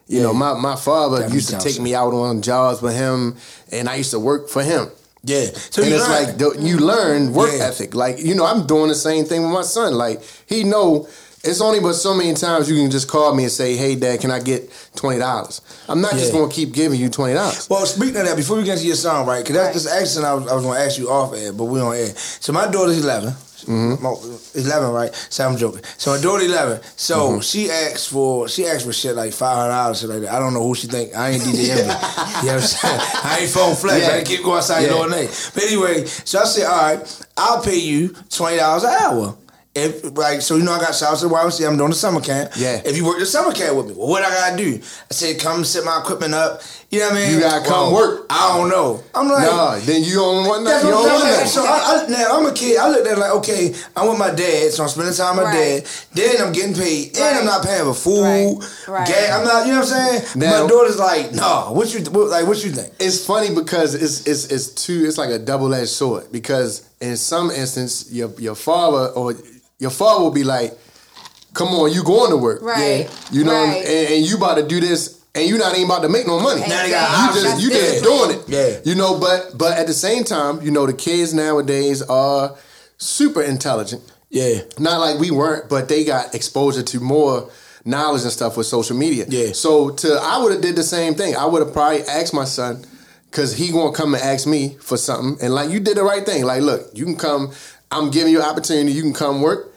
[0.08, 3.36] You know, my my father used to take me out on jobs with him,
[3.70, 4.88] and I used to work for him.
[5.22, 5.46] Yeah.
[5.70, 6.38] So and it's learn.
[6.38, 7.66] like you learn work Yeah.
[7.66, 7.94] ethic.
[7.94, 9.94] Like you know, I'm doing the same thing with my son.
[9.94, 11.06] Like he know
[11.44, 14.20] it's only but so many times you can just call me and say, "Hey, Dad,
[14.20, 17.68] can I get twenty dollars?" I'm not just going to keep giving you twenty dollars.
[17.68, 19.44] Well, speaking of that, before we get into your song, right?
[19.44, 21.64] Because that's this accent I was, I was going to ask you off air, but
[21.64, 22.12] we on air.
[22.16, 23.34] So my daughter's 11.
[23.66, 24.58] Mm-hmm.
[24.58, 25.14] 11, right?
[25.30, 25.82] So I'm joking.
[25.98, 26.80] So my daughter 11.
[26.96, 27.40] So Mm-hmm.
[27.40, 30.32] she asked for she asked for shit like five hundred dollars, shit like that.
[30.32, 31.14] I don't know who she think.
[31.16, 31.82] I ain't DJ Envy.
[31.82, 33.00] you know what I'm saying?
[33.24, 34.06] I ain't phone flex.
[34.06, 34.14] Yeah.
[34.14, 34.92] I keep going outside Yeah.
[34.92, 35.26] all day.
[35.54, 39.36] But anyway, so I said, all right, I'll pay you twenty dollars an hour.
[39.78, 41.68] If like so, you know, I got shout out to the YMCA.
[41.68, 42.52] I'm doing the summer camp.
[42.56, 42.80] Yeah.
[42.84, 44.74] If you work the summer camp with me, well, what I gotta do?
[44.76, 46.60] I said, come set my equipment up.
[46.90, 47.34] You know what I mean?
[47.34, 48.26] You gotta come Well, work.
[48.30, 49.02] I don't know.
[49.14, 50.70] I'm like, Nah, then you on one night.
[50.70, 51.46] that's You what on I'm one saying.
[51.48, 52.78] So I, I, now I'm a kid.
[52.78, 55.44] I looked at it like, okay, I'm with my dad, so I'm spending time with
[55.44, 55.84] my Right.
[55.84, 55.86] dad.
[56.14, 58.56] Then I'm getting paid, and I'm not paying for food, Right.
[58.88, 59.06] Right.
[59.08, 59.30] gas.
[59.38, 59.66] I'm not.
[59.66, 60.22] You know what I'm saying?
[60.40, 61.72] Now- my daughter's like, no.
[61.72, 62.46] What you what, like?
[62.46, 62.92] What you think?
[62.98, 65.04] It's funny because it's it's it's two.
[65.06, 69.34] It's like a double edged sword because in some instance your your father or
[69.78, 70.76] your father will be like,
[71.54, 73.08] "Come on, you going to work, Right.
[73.30, 73.84] You know, Right.
[73.84, 76.40] and, and you about to do this." And you not even about to make no
[76.40, 76.62] money.
[76.62, 78.48] Now they got you just you just doing it.
[78.48, 78.78] Yeah.
[78.84, 82.56] You know, but but at the same time, you know, the kids nowadays are
[82.96, 84.02] super intelligent.
[84.30, 84.62] Yeah.
[84.78, 87.50] Not like we weren't, but they got exposure to more
[87.84, 89.26] knowledge and stuff with social media.
[89.28, 89.52] Yeah.
[89.52, 91.36] So to I would have did the same thing.
[91.36, 92.84] I would have probably asked my son
[93.30, 96.24] because he gonna come and ask me for something, and like you did the right
[96.24, 96.44] thing.
[96.44, 97.52] Like, look, you can come.
[97.92, 98.92] I'm giving you an opportunity.
[98.92, 99.67] You can come work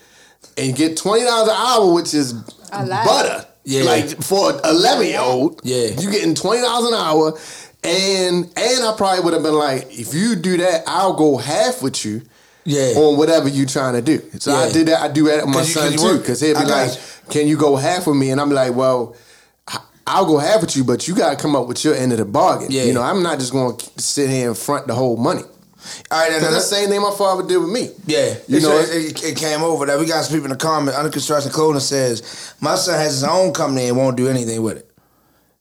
[0.58, 2.34] and get twenty dollars an hour, which is
[2.72, 3.06] A lot.
[3.06, 3.46] butter.
[3.64, 3.84] Yeah.
[3.84, 5.62] Like for an eleven year old.
[5.64, 5.88] Yeah.
[5.88, 7.38] You getting twenty dollars an hour,
[7.84, 11.82] and and I probably would have been like, if you do that, I'll go half
[11.82, 12.22] with you
[12.66, 12.94] Yeah.
[12.98, 14.22] on whatever you trying to do.
[14.40, 15.02] So I did that.
[15.02, 16.86] I do that with my 'Cause you- son 'cause you too, because he'll be I
[16.86, 16.98] like, you.
[17.30, 19.16] "Can you go half with me?" And I'm like, "Well,
[19.68, 22.12] I- I'll go half with you, but you got to come up with your end
[22.12, 22.68] of the bargain.
[22.72, 22.84] Yeah.
[22.84, 25.44] You know, I'm not just going to sit here and front the whole money.
[26.12, 27.90] All right, now, Because now, that's the same thing my father did with me.
[28.06, 30.46] Yeah, You you know- know, it, it, it came over that we got some people
[30.46, 30.96] in the comment.
[30.98, 34.78] Under construction clothing says my son has his own company and won't do anything with
[34.78, 34.88] it.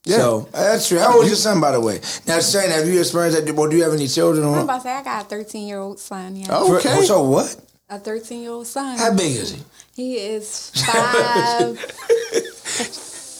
[0.03, 0.17] Yeah.
[0.17, 0.97] So that's true.
[0.99, 2.01] How old is your son, by the way?
[2.25, 3.53] Now, Shane, have you experienced that?
[3.55, 4.47] Well, do you have any children?
[4.47, 6.35] I'm about to say I got a 13 year old son.
[6.35, 6.47] Yeah.
[6.49, 7.01] Oh, okay.
[7.05, 7.55] So what?
[7.89, 8.97] A 13 year old son.
[8.97, 9.61] How big is he?
[9.95, 11.77] He is five.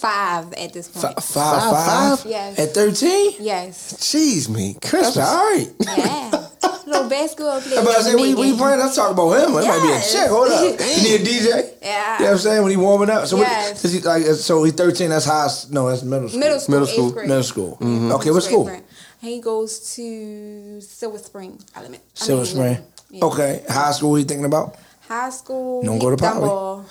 [0.01, 1.03] five at this point.
[1.15, 2.25] Five, five, five?
[2.29, 2.59] Yes.
[2.59, 3.33] At 13?
[3.39, 3.93] Yes.
[3.93, 5.15] Jeez, me, Christmas.
[5.15, 5.67] That's all right.
[5.79, 6.47] Yeah.
[6.87, 7.79] Little basketball player.
[7.79, 9.49] I'm about to say, we, we playing, let's talk about him.
[9.51, 10.13] It might be a Yes.
[10.13, 10.29] check.
[10.29, 10.61] Hold up.
[10.79, 11.73] You need a DJ?
[11.81, 12.13] Yeah.
[12.17, 12.61] You know what I'm saying?
[12.63, 13.27] When he warming up.
[13.27, 13.75] So, Yes.
[13.75, 16.39] what, is he like, so he's 13, that's high, no, that's middle school.
[16.39, 17.11] Middle school, Middle eighth school.
[17.11, 17.27] grade.
[17.27, 17.77] Middle school.
[17.81, 18.11] Mm-hmm.
[18.13, 18.65] Okay, what school?
[18.65, 18.83] Friend.
[19.21, 22.01] He goes to Silver Spring Element.
[22.21, 22.77] I Silver mean, Spring.
[23.11, 23.25] yeah.
[23.25, 23.63] Okay.
[23.69, 24.75] High school, what you thinking about?
[25.07, 25.83] High school.
[25.83, 26.85] Don't go to Poly.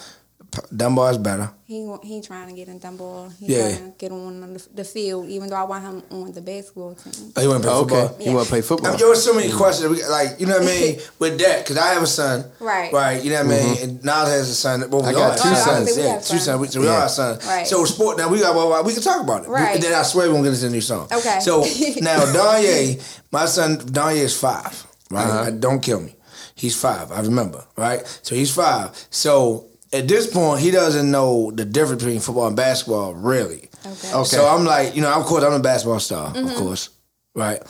[0.74, 1.10] Dunbar.
[1.12, 1.50] Is better.
[1.66, 3.30] He he trying to get in Dunbar.
[3.38, 3.70] He Yeah.
[3.76, 6.94] trying to get on the, the field, even though I want him on the basketball
[6.94, 7.32] team.
[7.36, 7.88] Oh, you want to play Okay.
[8.08, 8.26] football?
[8.26, 8.96] You want to play football?
[8.96, 10.08] There was so many questions.
[10.08, 10.98] Like, you know what I mean?
[11.20, 12.44] With that, because I have a son.
[12.58, 12.92] Right.
[12.92, 13.22] Right.
[13.22, 13.74] You know what I mean?
[13.76, 13.82] Mhm.
[13.84, 14.90] And Niles has a son.
[14.90, 15.64] Well, we I got have two sons.
[15.64, 15.96] sons.
[15.96, 16.44] We Yeah, have two sons.
[16.44, 16.60] sons.
[16.60, 17.00] We- So we all Yeah.
[17.02, 17.46] have sons.
[17.46, 17.66] Right.
[17.66, 19.48] So sport, now we got, well, well, we can talk about it.
[19.48, 19.80] We- Right.
[19.80, 21.06] then I swear we're going to get into a new song.
[21.12, 21.38] Okay.
[21.40, 21.60] So
[22.00, 24.86] now, Danye, my son, Danye is five.
[25.10, 25.26] Right.
[25.26, 25.38] Uh-huh.
[25.42, 26.16] Uh, Don't kill me.
[26.54, 27.10] He's five.
[27.12, 27.64] I remember.
[27.76, 28.02] Right.
[28.22, 28.90] So he's five.
[29.10, 33.68] So at this point, he doesn't know the difference between football and basketball, really.
[33.86, 34.12] Okay.
[34.14, 34.24] Okay.
[34.24, 36.56] So I'm like, you know, of course, I'm a basketball star, of Mhm.
[36.56, 36.90] course.
[37.34, 37.60] Right.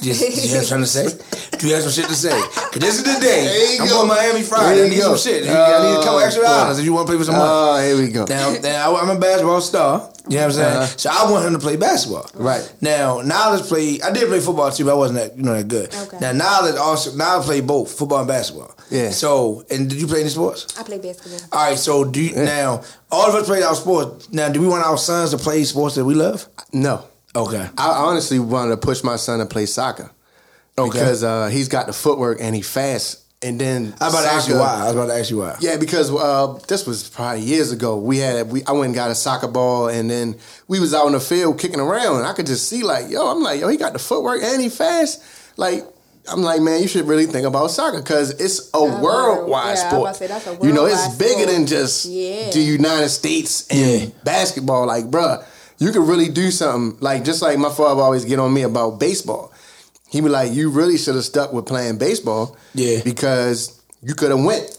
[0.00, 1.58] Just, you have something to say?
[1.58, 2.30] Do you have some shit to say?
[2.30, 3.76] Cause this is the day.
[3.80, 3.94] I'm go.
[4.06, 4.76] going Miami Friday.
[4.76, 5.16] There I need go.
[5.16, 5.42] some shit.
[5.42, 6.48] I need a couple Oh, extra boy.
[6.48, 7.50] dollars if you want to play for some money.
[7.50, 8.26] Oh, here we go.
[8.26, 10.12] Now, now I'm a basketball star.
[10.28, 10.76] You know what I'm saying?
[10.76, 10.86] Uh-huh.
[10.86, 12.30] So I want him to play basketball.
[12.34, 12.72] Right.
[12.80, 14.00] Now, Niledge play.
[14.02, 15.92] I did play football too, but I wasn't that you know that good.
[15.92, 16.18] Okay.
[16.20, 18.72] Now, Niledge also Niledge play both football and basketball.
[18.88, 19.10] Yeah.
[19.10, 20.78] So, and did you play any sports?
[20.78, 21.40] I play basketball.
[21.58, 21.78] All right.
[21.78, 24.30] So, do you, now all of us play our sports.
[24.32, 26.46] Now, do we want our sons to play sports that we love?
[26.72, 27.02] No.
[27.36, 27.68] Okay.
[27.76, 30.10] I honestly wanted to push my son to play soccer.
[30.76, 30.90] Okay.
[30.90, 33.24] Because uh, he's got the footwork and he fast.
[33.40, 34.74] And then I was about to ask you why.
[34.80, 35.56] I was about to ask you why.
[35.60, 37.96] Yeah, because uh, this was probably years ago.
[37.96, 41.06] We had we I went and got a soccer ball, and then we was out
[41.06, 43.68] in the field kicking around, and I could just see like, yo, I'm like, yo,
[43.68, 45.22] he got the footwork and he fast.
[45.56, 45.84] Like,
[46.28, 49.70] I'm like, man, you should really think about soccer because it's a worldwide yeah, I
[49.70, 50.00] was sport.
[50.00, 51.48] about to say, that's a you know, it's bigger sport.
[51.48, 52.50] than just Yeah.
[52.50, 54.86] the United States and basketball.
[54.86, 55.44] Like, bruh,
[55.78, 56.98] you could really do something.
[57.00, 59.52] Like, just like my father always get on me about baseball.
[60.10, 62.56] He be like, you really should have stuck with playing baseball.
[62.74, 63.00] Yeah.
[63.04, 64.76] Because you could have went.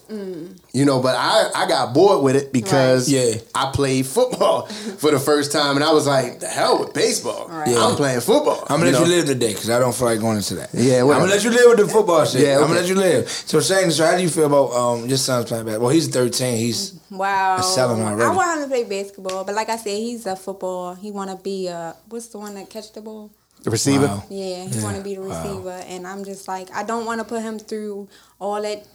[0.71, 3.35] You know, but I, I got bored with it because Right.
[3.35, 3.41] Yeah.
[3.53, 4.65] I played football
[4.97, 7.47] for the first time and I was like, the hell with baseball.
[7.67, 7.83] Yeah.
[7.85, 8.61] I'm playing football.
[8.69, 9.05] I'm gonna let know?
[9.05, 10.69] you live today because I don't feel like going into that.
[10.73, 12.41] Yeah, I'm gonna let you live with the football shit.
[12.41, 13.29] Yeah, I'm gonna let you live.
[13.29, 15.87] So, saying so, how do you feel about um your son's playing basketball?
[15.87, 16.57] Well, he's 13.
[16.57, 17.57] He's Wow.
[17.57, 18.23] It's selling already.
[18.23, 20.95] I want him to play basketball, but like I said, he's a football.
[20.95, 23.31] He want to be a what's the one that catch the ball?
[23.63, 24.05] The receiver.
[24.07, 24.23] Wow.
[24.29, 24.83] Yeah, he Yeah.
[24.83, 25.43] want to be the Wow.
[25.43, 28.07] receiver, and I'm just like I don't want to put him through
[28.39, 28.85] all that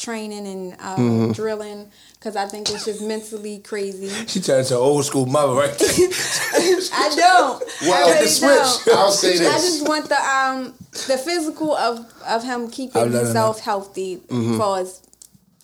[0.00, 1.34] training and uh, Mhm.
[1.34, 4.08] drilling because I think it's just mentally crazy.
[4.26, 5.88] she turned to an old school mother right there.
[6.92, 7.62] I don't.
[7.82, 8.84] Well, I really switch.
[8.84, 8.88] don't.
[8.98, 9.48] I'll say this.
[9.48, 10.74] I just want the um
[11.06, 14.52] the physical of of him keeping I'll let her himself healthy Mhm.
[14.52, 15.00] as far as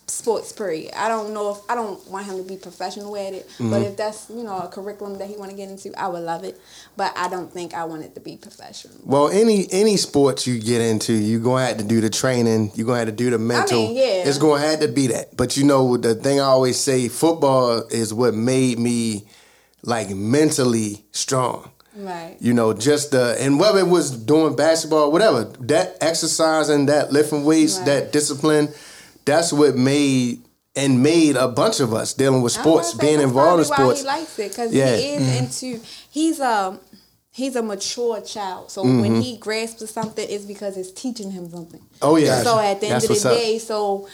[0.09, 0.93] sports period.
[0.95, 3.85] I don't know if I don't want him to be professional at it, but Mhm.
[3.87, 6.45] if that's you know a curriculum that he want to get into, I would love
[6.45, 6.57] it.
[6.95, 8.95] But I don't think I want it to be professional.
[9.05, 12.71] Well, any any sports you get into, you're gonna have to do the training.
[12.75, 13.79] You're gonna have to do the mental.
[13.79, 14.03] I mean, yeah.
[14.27, 15.35] It's gonna have to be that.
[15.35, 19.27] But you know, the thing I always say, football is what made me
[19.83, 21.69] like mentally strong.
[21.99, 22.37] Right.
[22.39, 27.43] You know, just the and whether it was doing basketball, whatever, that exercising, that lifting
[27.43, 28.69] weights, that discipline,
[29.27, 30.41] that's what made
[30.75, 34.03] and made a bunch of us dealing with sports, say being involved in sports.
[34.03, 34.95] Why he likes it because Yeah.
[34.95, 35.37] he is Mhm.
[35.39, 35.83] into.
[36.09, 36.79] He's a
[37.31, 38.71] he's a mature child.
[38.71, 39.01] So Mhm.
[39.01, 41.81] when he grasps something, it's because it's teaching him something.
[42.01, 42.41] Oh, yeah.
[42.41, 43.33] So at the end That's of the what's up.
[43.37, 44.07] day, so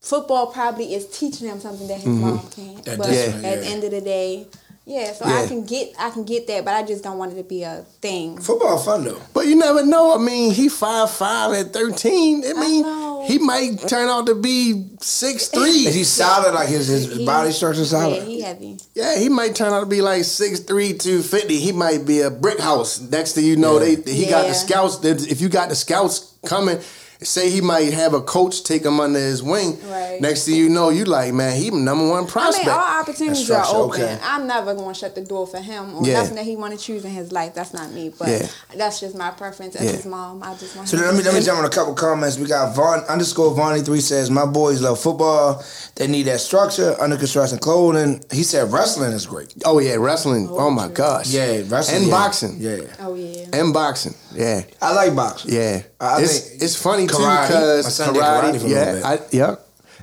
[0.00, 2.20] football probably is teaching him something that his Mhm.
[2.20, 2.84] mom can't.
[2.86, 3.70] That but discipline, at the yeah.
[3.70, 4.46] end of the day,
[4.86, 5.12] yeah.
[5.12, 7.42] So I can get I can get that, but I just don't want it to
[7.44, 8.38] be a thing.
[8.40, 9.20] Football fun though.
[9.32, 10.14] But you never know.
[10.14, 12.42] I mean, he five five at thirteen.
[12.46, 15.86] I mean, he might turn out to be six three.
[15.86, 16.54] Is he solid?
[16.54, 18.16] Like his his He- body structure solid?
[18.16, 18.78] Yeah, he heavy.
[18.94, 20.66] Yeah, he might turn out to be like 6'3",
[21.00, 21.58] 250.
[21.58, 23.00] He might be a brick house.
[23.00, 25.04] Next thing you know, they he got the scouts.
[25.04, 26.78] If you got the scouts coming,
[27.24, 29.78] say he might have a coach take him under his wing.
[29.88, 30.20] Right.
[30.20, 32.66] Next thing you know, you like, man, he number one prospect.
[32.66, 34.02] I mean, all opportunities are open.
[34.02, 34.18] okay.
[34.22, 36.20] I'm never going to shut the door for him or Yeah.
[36.20, 37.54] nothing that he want to choose in his life.
[37.54, 38.46] That's not me, but Yeah.
[38.76, 39.92] that's just my preference as Yeah.
[39.92, 40.42] his mom.
[40.42, 42.38] I just want So him let me to let me jump on a couple comments.
[42.38, 45.62] We got Vaughn underscore Vonnie three says my boys love football.
[45.96, 48.22] They need that structure, under construction clothing.
[48.32, 49.54] He said wrestling is great.
[49.64, 50.48] Oh yeah, wrestling.
[50.50, 51.28] Oh, oh my gosh.
[51.28, 52.10] Yeah, wrestling and yeah.
[52.12, 52.56] boxing.
[52.58, 53.46] Yeah, Oh yeah.
[53.52, 54.14] And boxing.
[54.34, 54.62] Yeah.
[54.82, 55.52] I like boxing.
[55.54, 55.82] Yeah.
[56.00, 57.46] I it's think it's funny too karate.
[57.48, 59.04] because My son did karate for a yeah, little bit.
[59.04, 59.56] I, yeah.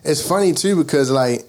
[0.04, 1.44] It's funny too because like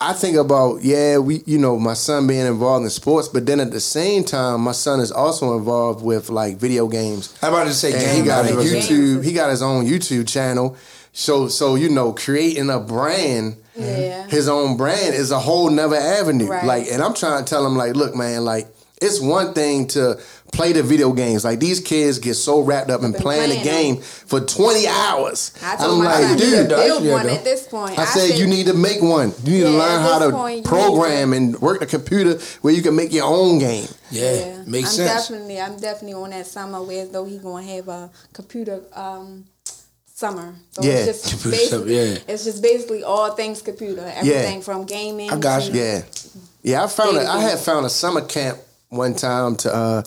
[0.00, 3.60] I think about yeah, we you know my son being involved in sports, but then
[3.60, 7.36] at the same time, my son is also involved with like video games.
[7.40, 8.88] How about to say game he got a games?
[8.88, 9.24] YouTube.
[9.24, 10.76] He got his own YouTube channel.
[11.12, 14.26] So so you know, creating a brand, Yeah.
[14.26, 16.48] his own brand is a whole nother avenue.
[16.48, 16.64] Right.
[16.64, 18.68] Like, and I'm trying to tell him like, look, man, like
[19.02, 20.18] it's one thing to
[20.52, 21.44] play the video games.
[21.44, 25.52] Like these kids get so wrapped up in playing, the playing game for 20 hours.
[25.62, 27.98] I told I'm my like, son dude, to build one at this point.
[27.98, 29.32] I said you need to make one.
[29.44, 32.96] You need to learn how to point, program and work the computer where you can
[32.96, 33.86] make your own game.
[34.10, 35.28] Yeah, makes I'm sense.
[35.28, 39.44] definitely, I'm definitely on that summer where as though he gonna have a computer um,
[40.06, 40.54] summer.
[40.70, 40.92] So Yeah.
[40.92, 42.18] it's just Computer basically, summer, yeah.
[42.28, 44.10] it's just basically all things computer.
[44.14, 45.28] Everything from gaming.
[45.28, 46.02] to- Yeah,
[46.62, 46.84] yeah.
[46.84, 47.16] I found.
[47.18, 47.26] it.
[47.26, 49.74] I had found a summer camp one time to.
[49.74, 50.02] uh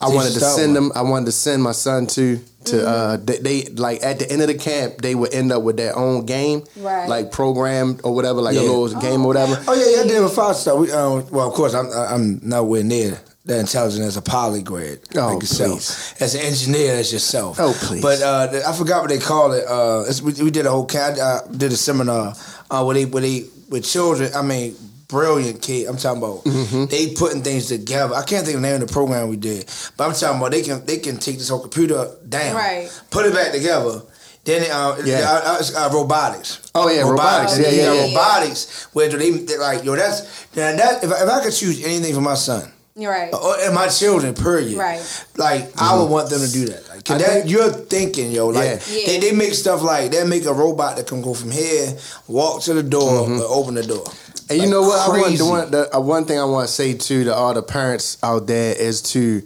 [0.00, 0.92] I wanted to send them.
[0.94, 2.76] I wanted to send my son to to.
[2.76, 2.86] Mm-hmm.
[2.86, 5.76] uh they, they like at the end of the camp they would end up with
[5.76, 7.08] their own game, Right.
[7.08, 8.60] like programmed or whatever, like Yeah.
[8.60, 9.60] a little game or whatever.
[9.66, 10.76] Oh yeah, yeah, I did with five star.
[10.76, 15.32] We, um, well, of course, I'm I'm nowhere near that intelligent as a polygrad Oh,
[15.34, 16.20] like yourself.
[16.22, 17.58] As an engineer, as yourself.
[17.58, 18.02] Oh, please.
[18.02, 19.64] But uh, I forgot what they call it.
[19.66, 20.84] Uh, it's, we, we did a whole.
[20.86, 22.34] ca- I uh, did a seminar
[22.70, 24.30] uh, where they where they with children.
[24.32, 24.76] I mean.
[25.08, 25.86] Brilliant kid.
[25.88, 26.84] I'm talking about Mm-hmm.
[26.86, 28.14] they putting things together.
[28.14, 29.64] I can't think of the name of the program we did,
[29.96, 32.90] but I'm talking about they can they can take this whole computer down, Right.
[33.10, 34.02] put it back together.
[34.44, 35.20] Then uh, Yeah.
[35.26, 36.60] uh, uh, uh, robotics.
[36.74, 37.54] Oh, yeah, robotics.
[37.56, 38.08] And Yeah, then yeah, yeah.
[38.18, 39.96] robotics where they, they like yo.
[39.96, 40.20] That's
[40.54, 43.32] now that if I, if I could choose anything for my son You're right.
[43.32, 44.76] or and my children, period.
[44.76, 45.00] Right.
[45.38, 46.86] Like I would want them to do that.
[46.88, 48.48] Like 'cause I that, think- you're thinking, yo.
[48.48, 48.80] Like Yeah.
[48.92, 49.06] Yeah.
[49.06, 51.96] They, they make stuff like they make a robot that can go from here,
[52.26, 54.04] walk to the door, and open the door.
[54.50, 54.98] And you know what?
[54.98, 57.54] I want, the one, the, uh, one thing I want to say too to all
[57.54, 59.42] the parents out there is to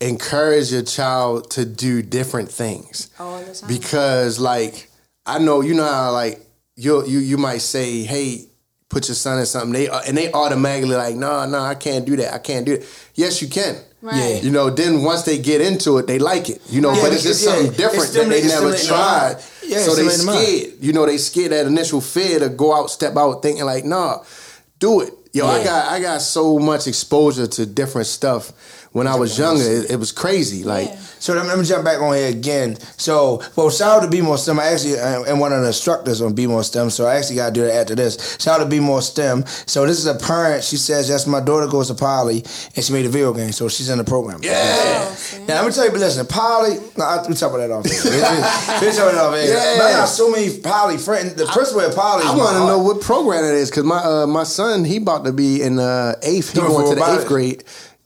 [0.00, 3.10] encourage your child to do different things.
[3.18, 3.68] All the time.
[3.68, 4.90] Because like
[5.24, 6.40] I know you know how like
[6.76, 8.46] you you you might say, hey,
[8.88, 9.72] put your son in something.
[9.72, 12.34] They uh, and they automatically like, no, no, I can't do that.
[12.34, 12.86] I can't do it.
[13.14, 13.76] Yes, you can.
[14.02, 14.16] Right.
[14.16, 14.40] Yeah.
[14.40, 16.60] You know, then once they get into it, they like it.
[16.68, 18.76] You know, Yeah, but it's just because, yeah, something different that they never tried.
[18.76, 19.70] stimulating the mind.
[19.70, 20.82] Yeah, so they it's stimulating scared.
[20.84, 24.24] You know, they scared that initial fear to go out, step out, thinking like, nah,
[24.82, 25.14] do it.
[25.32, 29.62] Yo, I got I got so much exposure to different stuff when I was younger.
[29.62, 30.64] It, it was crazy.
[30.64, 30.90] Like
[31.22, 32.76] So let me, let me jump back on here again.
[32.96, 34.58] So, well, shout out to Be More STEM.
[34.58, 37.36] I actually uh, am one of the instructors on Be More STEM, so I actually
[37.36, 38.36] got to do that after this.
[38.40, 39.46] Shout out to Be More STEM.
[39.46, 40.64] So this is a parent.
[40.64, 43.68] She says, yes, my daughter goes to Poly, and she made a video game, so
[43.68, 44.40] she's in the program.
[44.42, 45.14] Yeah.
[45.46, 47.86] Now, let me tell you, but listen, Poly, no, I, we talk about that off
[47.86, 48.02] here.
[48.82, 49.54] We, talk about that off here.
[49.54, 49.78] Yeah.
[49.78, 51.34] Man, I got so many Poly friends.
[51.34, 53.98] The principal at Poly is I want to know what program it is because my
[53.98, 56.52] uh, my son he about to be in uh, eighth.
[56.52, 57.62] He going to the eighth grade.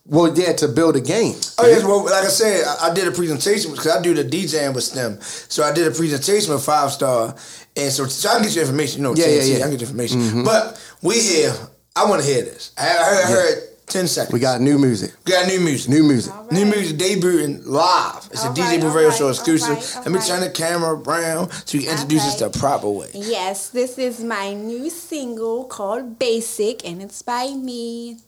[0.09, 1.35] Well, yeah, to build a game.
[1.59, 4.23] Oh yes, well, like I said, I, I did a presentation because I do the
[4.25, 5.19] DJing with STEM.
[5.21, 7.35] So I did a presentation with Five Star,
[7.77, 8.99] and so, so I can get you information.
[8.99, 9.57] You know, Yeah, TNT, yeah, yeah.
[9.57, 10.21] I can get you information.
[10.21, 10.45] Mhm.
[10.45, 11.53] But we here.
[11.97, 12.71] I want to hear this.
[12.79, 14.33] I, I heard, I heard ten seconds.
[14.33, 15.13] We got new music.
[15.25, 15.91] We got new music.
[15.91, 16.33] New music.
[16.53, 18.29] New music debuting live.
[18.31, 19.77] It's a DJ Booth Radio Show exclusive.
[20.05, 23.09] Let me turn the camera around so you can introduce us the proper way.
[23.13, 28.19] Yes, this is my new single called Basic, and it's by me.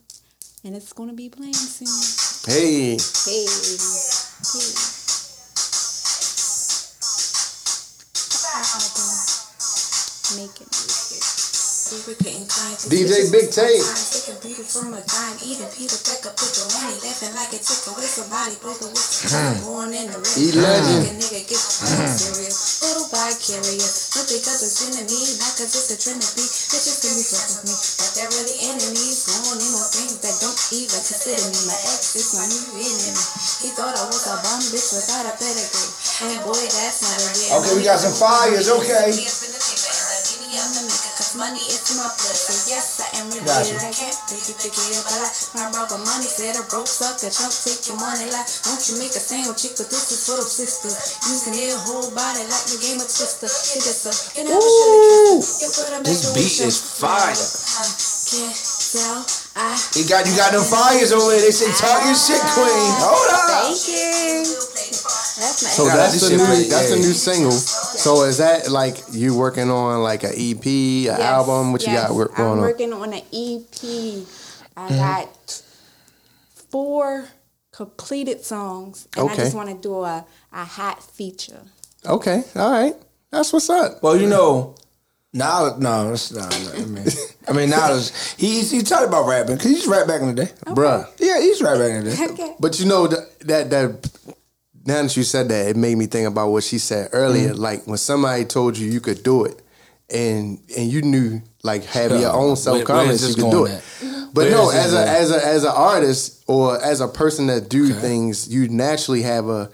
[0.65, 1.87] And it's gonna be playing soon.
[2.53, 2.97] Hey.
[3.25, 3.47] Hey.
[3.47, 4.99] hey.
[10.37, 10.98] Making music.
[11.89, 13.81] DJ Big Tape.
[14.69, 18.53] from a dime, even Peter Becker put the money laughing like it took away somebody
[18.61, 19.57] broke the Hmm.
[19.65, 20.69] born in the Eat river.
[20.69, 21.09] legend.
[21.09, 22.13] Like a nigga gets Hmm.
[22.13, 22.85] serious.
[22.85, 24.13] Little vicarious.
[24.21, 26.45] Not because it's enemy, not cause it's a trend to be.
[26.45, 27.75] Bitches can be fuck with me.
[27.97, 29.19] But they're really enemies.
[29.25, 31.61] Going in on things that don't even consider me.
[31.73, 33.25] My ex is my new enemy.
[33.65, 35.89] He thought I was a bum bitch without a pedigree.
[36.21, 37.65] And boy, that's not a.
[37.65, 38.69] Okay, we got some fires.
[38.69, 39.09] Okay.
[40.49, 43.69] Cause money is my blood, so yes, I am Gotcha.
[43.69, 43.85] related.
[43.85, 45.29] I can't take you to get a lot.
[45.53, 48.49] My brother money said a broke sucker, chump take your money like.
[48.65, 51.21] Don't you make a sandwich, chick, but this is for the sisters.
[51.29, 53.45] Using their whole body like the game of Twister.
[53.45, 54.09] Hit it so,
[54.41, 55.45] you never Ooh.
[55.45, 57.37] should have This beat is fire.
[58.33, 59.21] Can't tell,
[59.53, 59.77] I.
[60.01, 61.45] You got you got them fires over there.
[61.45, 62.89] They say talk your shit, queen.
[63.05, 63.69] Hold up.
[63.69, 64.49] Thank you.
[65.39, 67.53] That's my So that's the new that's the new single.
[67.97, 71.73] So is that like you working on like an EP, an Yes, album?
[71.73, 74.27] What you got work going I'm working on an EP.
[74.77, 74.97] I Mhm.
[74.99, 75.63] got
[76.71, 77.29] four
[77.73, 81.61] completed songs, and I just want to do a, a hot feature.
[82.07, 82.95] Okay, all right,
[83.31, 84.03] that's what's up.
[84.03, 84.75] Well, you know,
[85.33, 86.55] now no, that's not.
[86.75, 87.07] I mean,
[87.49, 90.21] I mean now it's- he he talked about rapping because he's used to rap back
[90.21, 91.07] in the day, bruh.
[91.19, 92.25] Yeah, he's used to rap back in the day.
[92.33, 92.55] Okay.
[92.61, 94.11] But you know that that that
[94.89, 97.51] now that you said that, it made me think about what she said earlier.
[97.55, 97.59] Mm.
[97.59, 99.61] Like when somebody told you you could do it,
[100.11, 103.57] and and you knew like having your own self where confidence, is you could do
[103.67, 103.77] going it.
[103.77, 104.35] at?
[104.35, 107.09] But Where no, is this as a as a as an artist or as a
[107.09, 109.71] person that do things, you naturally have a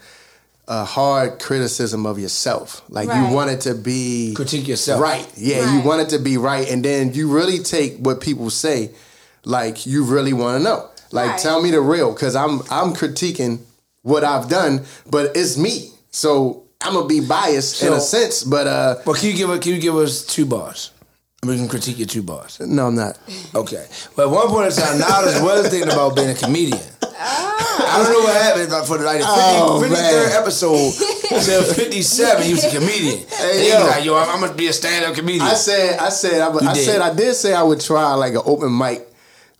[0.67, 2.81] a hard criticism of yourself.
[2.89, 3.17] Like Right.
[3.29, 4.99] you want it to be Critique yourself.
[4.99, 5.27] right.
[5.37, 5.85] Yeah, you Right.
[5.85, 8.89] want it to be right, and then you really take what people say,
[9.43, 10.89] like you really want to know.
[11.11, 11.39] Like Right.
[11.39, 13.59] tell me the real, because I'm I'm critiquing
[14.05, 18.43] what I've done, but it's me, so I'm gonna be biased in a sense.
[18.43, 20.91] But uh, But can you give us can you give us two bars?
[21.43, 22.59] We can critique your two bars.
[22.59, 23.17] no, I'm not.
[23.53, 23.85] Okay.
[24.15, 26.81] But at one point in time, Niledge was thinking about being a comedian.
[27.01, 30.41] I don't know what happened, but for the like the 50, Oh, 53rd man.
[30.41, 30.93] episode
[31.45, 33.19] till 57, he was a comedian.
[33.29, 33.79] Hey, And he yo.
[33.79, 35.41] was like, yo, I'm, I'm gonna be a stand-up comedian.
[35.43, 38.33] I said, I said, I, would- I said, I did say I would try like
[38.33, 39.07] an open mic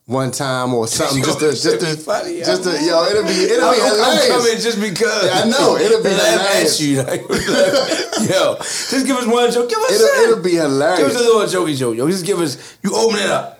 [0.05, 3.71] one time or something, just to, just to, funny, just to, yo, it'll be, it'll
[3.71, 5.25] be I'm, I'm coming just because.
[5.25, 6.79] Yeah, I know it'll be Laugh hilarious.
[6.79, 7.21] at you, like,
[8.29, 9.67] yo, just give us one joke.
[9.69, 10.23] Give us It'll, something.
[10.31, 10.99] it'll be hilarious.
[10.99, 12.07] Give us a little jokey joke, yo.
[12.09, 12.77] Just give us.
[12.83, 13.59] You open it up.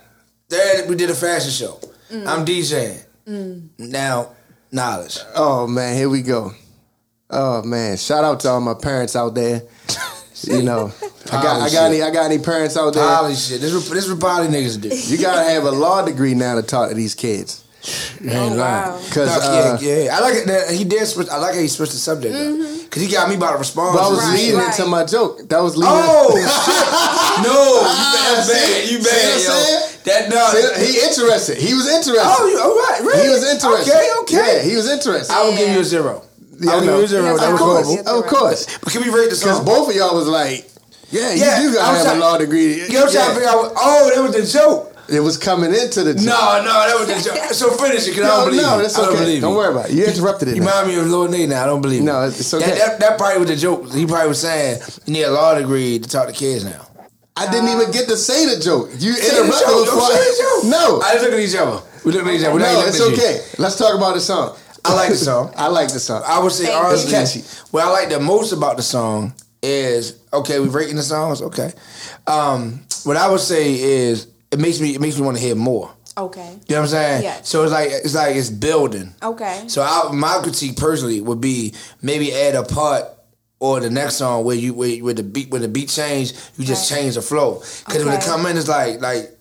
[0.50, 1.80] There, we did a fashion show.
[2.12, 2.28] Mm.
[2.28, 3.70] I'm DJing.
[3.80, 4.30] Now,
[4.72, 5.24] Niledge.
[5.36, 6.52] Oh man, here we go.
[7.32, 9.64] Oh man, shout out to all my parents out there.
[10.48, 10.92] You know,
[11.28, 13.04] I got, I got any, I got any parents out there.
[13.04, 13.62] Poly shit.
[13.62, 14.90] This is this is what poly niggas do.
[14.90, 17.64] You gotta have a law degree now to talk to these kids.
[18.20, 18.94] You ain't lying.
[19.14, 20.48] Cause Nah, uh, yeah, yeah, I like it.
[20.48, 21.06] That he did.
[21.06, 22.84] Switch, I like how he switched the subject Mm-hmm.
[22.86, 23.94] because he got me about to respond.
[23.96, 24.80] but I was this leading shit.
[24.80, 25.48] into my joke.
[25.50, 25.94] That was leading.
[25.94, 27.46] Oh shit!
[27.46, 28.54] No, you bad, See?
[28.54, 28.90] bad.
[28.90, 29.46] You See what bad, I'm yo.
[29.46, 30.02] saying?
[30.06, 30.42] That no.
[30.50, 31.58] See, he interested.
[31.58, 32.26] He was interested.
[32.26, 33.24] Oh, you- all right, really?
[33.24, 33.92] He was interested.
[33.94, 34.58] Okay, okay.
[34.58, 35.34] Yeah, he was interested.
[35.34, 36.24] I will give you a zero.
[36.60, 37.18] Yeah, I will I give know.
[37.18, 37.32] you a.
[37.32, 38.20] Yes, that of was course, horrible.
[38.20, 38.78] of course.
[38.80, 39.66] But can we rate the Because song?
[39.66, 40.70] both of y'all was like,
[41.12, 42.74] yeah, Yeah, you do I'm gotta have trying- a law degree.
[42.82, 43.74] You know what I'm trying to figure out?
[43.78, 44.92] Oh, that was the joke.
[45.08, 46.26] It was coming into the joke.
[46.26, 47.38] No, no, that was the joke.
[47.54, 48.82] So finish it, because I don't believe no, you.
[48.82, 49.58] that's I don't believe Don't you.
[49.58, 49.94] worry about it.
[49.96, 50.82] You interrupted it You now.
[50.82, 51.62] remind me of Lord Nate now.
[51.64, 52.06] I don't believe it.
[52.06, 52.30] No, you.
[52.30, 52.66] it's okay.
[52.66, 53.94] That, that, that probably was the joke.
[53.94, 56.88] He probably was saying you need a law degree to talk to kids now.
[57.38, 58.90] I didn't even get to say the joke.
[58.98, 59.86] You Say the interrupted joke.
[59.86, 60.00] before.
[60.00, 60.72] Don't say the joke.
[60.72, 61.82] No, I just look at each other.
[62.04, 62.54] We look at each other.
[62.56, 63.26] We no, not it's looking at you.
[63.42, 63.46] okay.
[63.60, 64.58] Let's talk about the song.
[64.86, 65.54] I like the song.
[65.58, 66.24] I like the song.
[66.26, 67.18] I would say Thank honestly, you.
[67.18, 67.68] Catchy.
[67.72, 70.60] what I like the most about the song is okay.
[70.60, 71.72] We're rating the songs, okay.
[72.28, 75.56] Um, what I would say is it makes me it makes me want to hear
[75.56, 75.92] more.
[76.18, 76.58] Okay.
[76.68, 77.24] You know what I'm saying?
[77.24, 77.50] Yes.
[77.50, 79.14] So it's like it's like it's building.
[79.22, 79.64] Okay.
[79.68, 83.04] So I, my critique personally would be maybe add a part
[83.60, 86.64] or the next song where you where, where the beat when the beat change, you
[86.66, 87.56] just change the flow.
[87.86, 88.26] Because when it Okay.
[88.28, 89.32] come in, it's like like.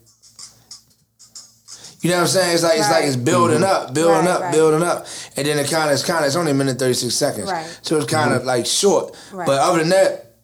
[2.05, 2.53] You know what I'm saying?
[2.53, 3.87] It's like it's like it's building mm-hmm.
[3.87, 4.53] up, building Right, up, right.
[4.53, 6.93] building up, and then it kind of it's kind of it's only a minute thirty
[6.93, 7.79] six seconds, Right.
[7.81, 8.47] so it's kind of mm-hmm.
[8.47, 9.17] like short.
[9.33, 9.47] Right.
[9.47, 10.35] But other than that,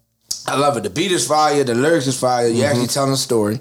[0.48, 0.82] I love it.
[0.82, 2.48] The beat is fire, the lyrics is fire.
[2.48, 2.72] You're mm-hmm.
[2.72, 3.60] actually telling a story.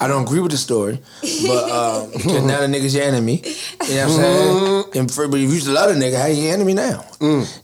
[0.00, 1.00] I don't agree with the story,
[1.46, 3.42] but um, 'cause now the nigga's your enemy.
[3.44, 4.84] You know what I'm saying?
[4.96, 7.04] And for, but if you used to love the nigga, how you your enemy now?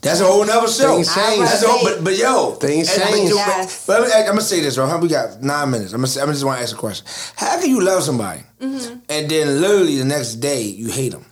[0.00, 0.94] That's a whole nother show.
[0.94, 1.40] Things change.
[1.40, 3.30] That's a whole, but, but yo, Things and- change.
[3.30, 3.86] yo, Yes.
[3.86, 4.86] But, but I'm gonna say this, bro.
[4.86, 5.92] How we got nine minutes?
[5.92, 7.06] I'm gonna, say, I'm just want to ask a question.
[7.36, 8.98] How can you love somebody Mm-hmm.
[9.10, 11.24] and then literally the next day you hate them?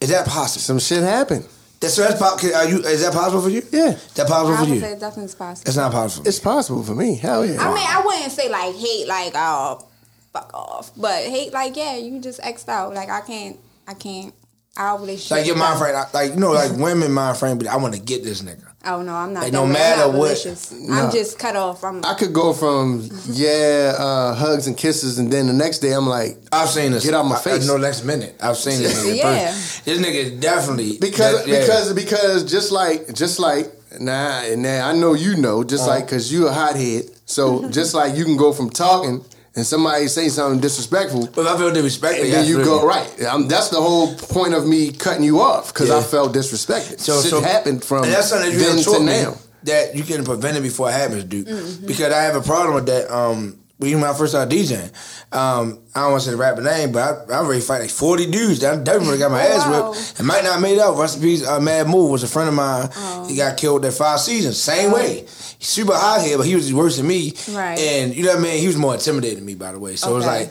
[0.00, 0.60] Is that possible?
[0.60, 1.46] Some shit happened.
[1.80, 2.78] That's so that's po- can- are you?
[2.84, 3.62] Is that possible for you?
[3.72, 4.80] Yeah, That possible I for would you?
[4.80, 5.68] say definitely it's possible.
[5.68, 6.28] It's not possible.
[6.28, 7.16] it's possible for me.
[7.16, 7.60] Hell yeah.
[7.60, 9.84] I mean, I wouldn't say like hate, like oh,
[10.32, 12.94] fuck off, but hate, like yeah, you just xed out.
[12.94, 14.34] Like I can't, I can't.
[14.74, 15.30] Our relationship.
[15.36, 18.00] Like your mind frame, like you know, like women mind frame, but I want to
[18.00, 18.64] get this nigga.
[18.86, 19.42] Oh no, I'm not.
[19.42, 19.66] Like, that no way.
[19.66, 20.72] I'm matter not what- malicious.
[20.72, 20.94] No.
[20.94, 21.84] I'm just cut off.
[21.84, 22.02] I'm.
[22.06, 26.06] I could go from yeah, uh, hugs and kisses, and then the next day I'm
[26.06, 27.04] like, I've seen this.
[27.04, 27.64] Get out my face.
[27.64, 28.34] I know next minute.
[28.40, 29.16] I've seen this nigga.
[29.18, 29.46] Yeah.
[29.48, 29.82] person.
[29.84, 31.60] This nigga is definitely because that- yeah.
[31.60, 33.70] because because just like just like
[34.00, 35.96] nah and now I know you know just Uh-huh.
[35.96, 39.22] like because you a hothead so just like you can go from talking
[39.54, 43.22] and somebody say something disrespectful But if I feel disrespected, and then you go right
[43.24, 47.20] um, that's the whole point of me cutting you off because I felt disrespected So,
[47.20, 50.02] shit so happened from and that's something that you then have to now that you
[50.02, 51.46] can prevent it before it happens, dude.
[51.46, 51.86] Mm-hmm.
[51.86, 53.10] Because I have a problem with that.
[53.14, 54.92] Um, when when I first started DJing,
[55.34, 57.90] um, I don't want to say the rapper name, but I, I already fight like
[57.90, 58.60] forty dudes.
[58.60, 60.20] That definitely got my ass whipped.
[60.20, 60.78] It might not made.
[60.78, 61.46] Rest in.
[61.46, 62.88] Uh, Mad Move was a friend of mine.
[62.94, 63.26] Oh.
[63.28, 64.60] He got killed at five seasons.
[64.60, 65.20] Same way.
[65.58, 67.32] He's super hot here, but he was worse than me.
[67.50, 67.78] Right.
[67.78, 68.60] And you know what I mean.
[68.60, 69.96] He was more intimidated than me, by the way.
[69.96, 70.50] So it was like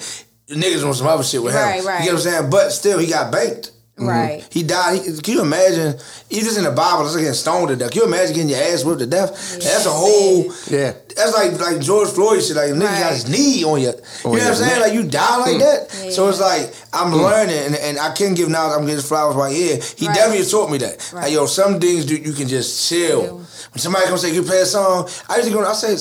[0.51, 1.61] niggas want some other shit with him.
[1.61, 1.99] Right, right.
[1.99, 2.49] You get what I'm saying?
[2.49, 3.71] But still, he got banked.
[3.97, 4.07] Mm-hmm.
[4.07, 4.47] Right.
[4.49, 5.01] He died.
[5.01, 5.99] He, can you imagine?
[6.29, 7.91] Even in the Bible, it's like getting stoned to death.
[7.91, 9.31] Can you imagine getting your ass whipped to death?
[9.59, 10.45] That's a whole.
[10.69, 12.55] yeah That's like like George Floyd shit.
[12.55, 13.87] Like a nigga got his knee on you.
[13.87, 14.71] You know what I'm saying?
[14.71, 14.79] neck.
[14.79, 15.59] Like you die like mm.
[15.59, 16.13] that.
[16.13, 17.21] So it's like I'm mm.
[17.21, 18.71] learning, and, and I can't give now.
[18.71, 19.75] I'm getting flowers right here.
[19.97, 20.15] He Right.
[20.15, 21.11] definitely taught me that.
[21.13, 23.37] Like yo, some things do you can just chill.
[23.37, 25.65] When somebody comes say you play a song, I used to go.
[25.65, 25.95] I say,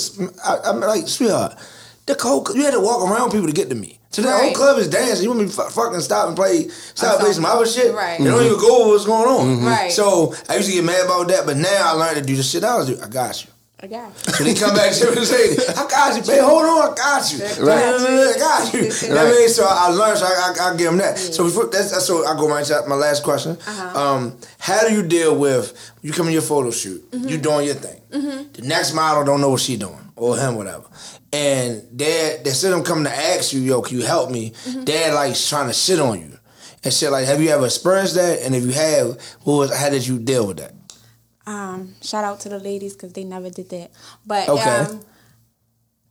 [0.45, 1.59] I, I'm like sweetheart.
[2.07, 4.01] The whole you had to walk around people to get to me.
[4.11, 5.23] So that whole club is dancing.
[5.23, 7.95] You want me to fu- fucking stop and play, stop and play some other shit?
[7.95, 8.19] Right.
[8.19, 9.65] They don't even go over what's going on.
[9.65, 9.93] Right.
[9.93, 12.43] So I used to get mad about that, but now I learned to do the
[12.43, 13.01] shit I was doing.
[13.01, 13.51] I got you.
[13.83, 14.33] I got you.
[14.35, 16.43] So they come back to me and say, I got you, babe.
[16.43, 17.39] Hold on, I got you.
[17.65, 17.85] Right.
[17.85, 18.81] I got you.
[18.81, 19.49] You know what I mean?
[19.49, 21.17] So I learned, so I, I, I give them that.
[21.17, 23.53] So before, that's, that's so I go right to my last question.
[23.53, 23.99] Uh-huh.
[23.99, 25.73] Um, how do you deal with
[26.03, 28.01] you come in your photo shoot, you doing your thing.
[28.11, 28.53] Mm-hmm.
[28.55, 30.85] The next model don't know what she doing or him, whatever.
[31.33, 34.51] And dad, instead of them coming to ask you, yo, can you help me?
[34.51, 34.85] Mm-hmm.
[34.85, 36.39] Dad like trying to shit on you
[36.85, 37.11] and shit.
[37.11, 38.41] Like, have you ever experienced that?
[38.43, 39.07] And if you have,
[39.43, 40.75] what was how did you deal with that?
[41.47, 43.91] Um, shout out to the ladies because they never did that.
[44.27, 44.63] But Okay.
[44.71, 45.01] um,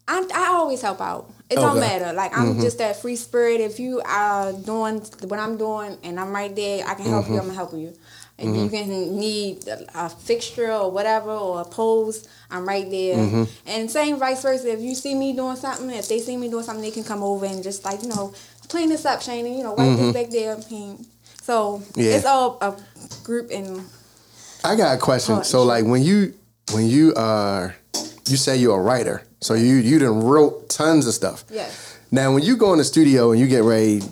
[0.07, 1.31] I I always help out.
[1.51, 2.11] It don't matter.
[2.13, 2.61] Like I'm Mhm.
[2.61, 3.61] just that free spirit.
[3.61, 7.33] If you are doing what I'm doing and I'm right there, I can help you.
[7.35, 7.39] Mhm.
[7.39, 7.93] I'm gonna help you.
[8.39, 8.63] If Mhm.
[8.63, 13.17] you can need a, fixture or whatever or a pose, I'm right there.
[13.17, 13.41] Mm-hmm.
[13.43, 13.47] Mhm.
[13.67, 14.71] And same vice versa.
[14.71, 17.21] If you see me doing something, if they see me doing something, they can come
[17.23, 18.31] over and just like you know
[18.69, 19.97] clean this up, Shane, and you know wipe Mhm.
[19.97, 20.53] this back there.
[20.71, 21.05] and-
[21.45, 22.15] So Yeah.
[22.17, 22.73] it's all a
[23.23, 23.81] group and
[24.63, 25.37] I got a question.
[25.39, 26.33] Oh, so like when you
[26.73, 27.71] when you uh
[28.27, 31.43] you say you're a writer, so you you done wrote tons of stuff.
[31.51, 31.71] yes.
[32.11, 34.03] Now when you go in the studio and you get ready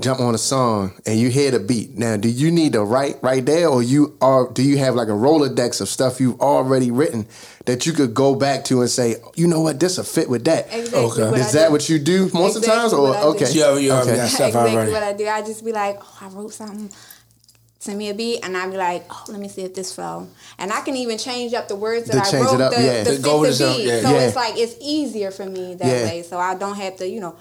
[0.00, 1.96] jump on a song and you hear the beat.
[1.96, 5.08] Now do you need to write right there or you are do you have like
[5.08, 7.26] a Rolodex of stuff you've already written
[7.66, 10.44] that you could go back to and say, you know what, this will fit with
[10.44, 10.66] that.
[10.72, 11.72] Exactly what Is I that do.
[11.72, 12.92] what you do most of the times?
[12.92, 13.26] Or what I do.
[13.28, 13.50] okay.
[13.52, 14.16] Yeah, you already okay.
[14.18, 14.92] got stuff exactly already.
[14.92, 15.26] what I do.
[15.28, 16.90] I just be like, oh, I wrote something.
[17.78, 20.26] Send me a beat, and I'd be like, oh, let me see if this flow.
[20.58, 22.82] And I can even change up the words that To I wrote it up, to,
[22.82, 23.04] yeah.
[23.04, 23.86] to To fit go the with some- beat.
[23.86, 24.00] yeah.
[24.00, 24.20] So Yeah.
[24.22, 26.04] it's like it's easier for me that Yeah.
[26.06, 26.22] way.
[26.28, 27.36] So I don't have to, you know,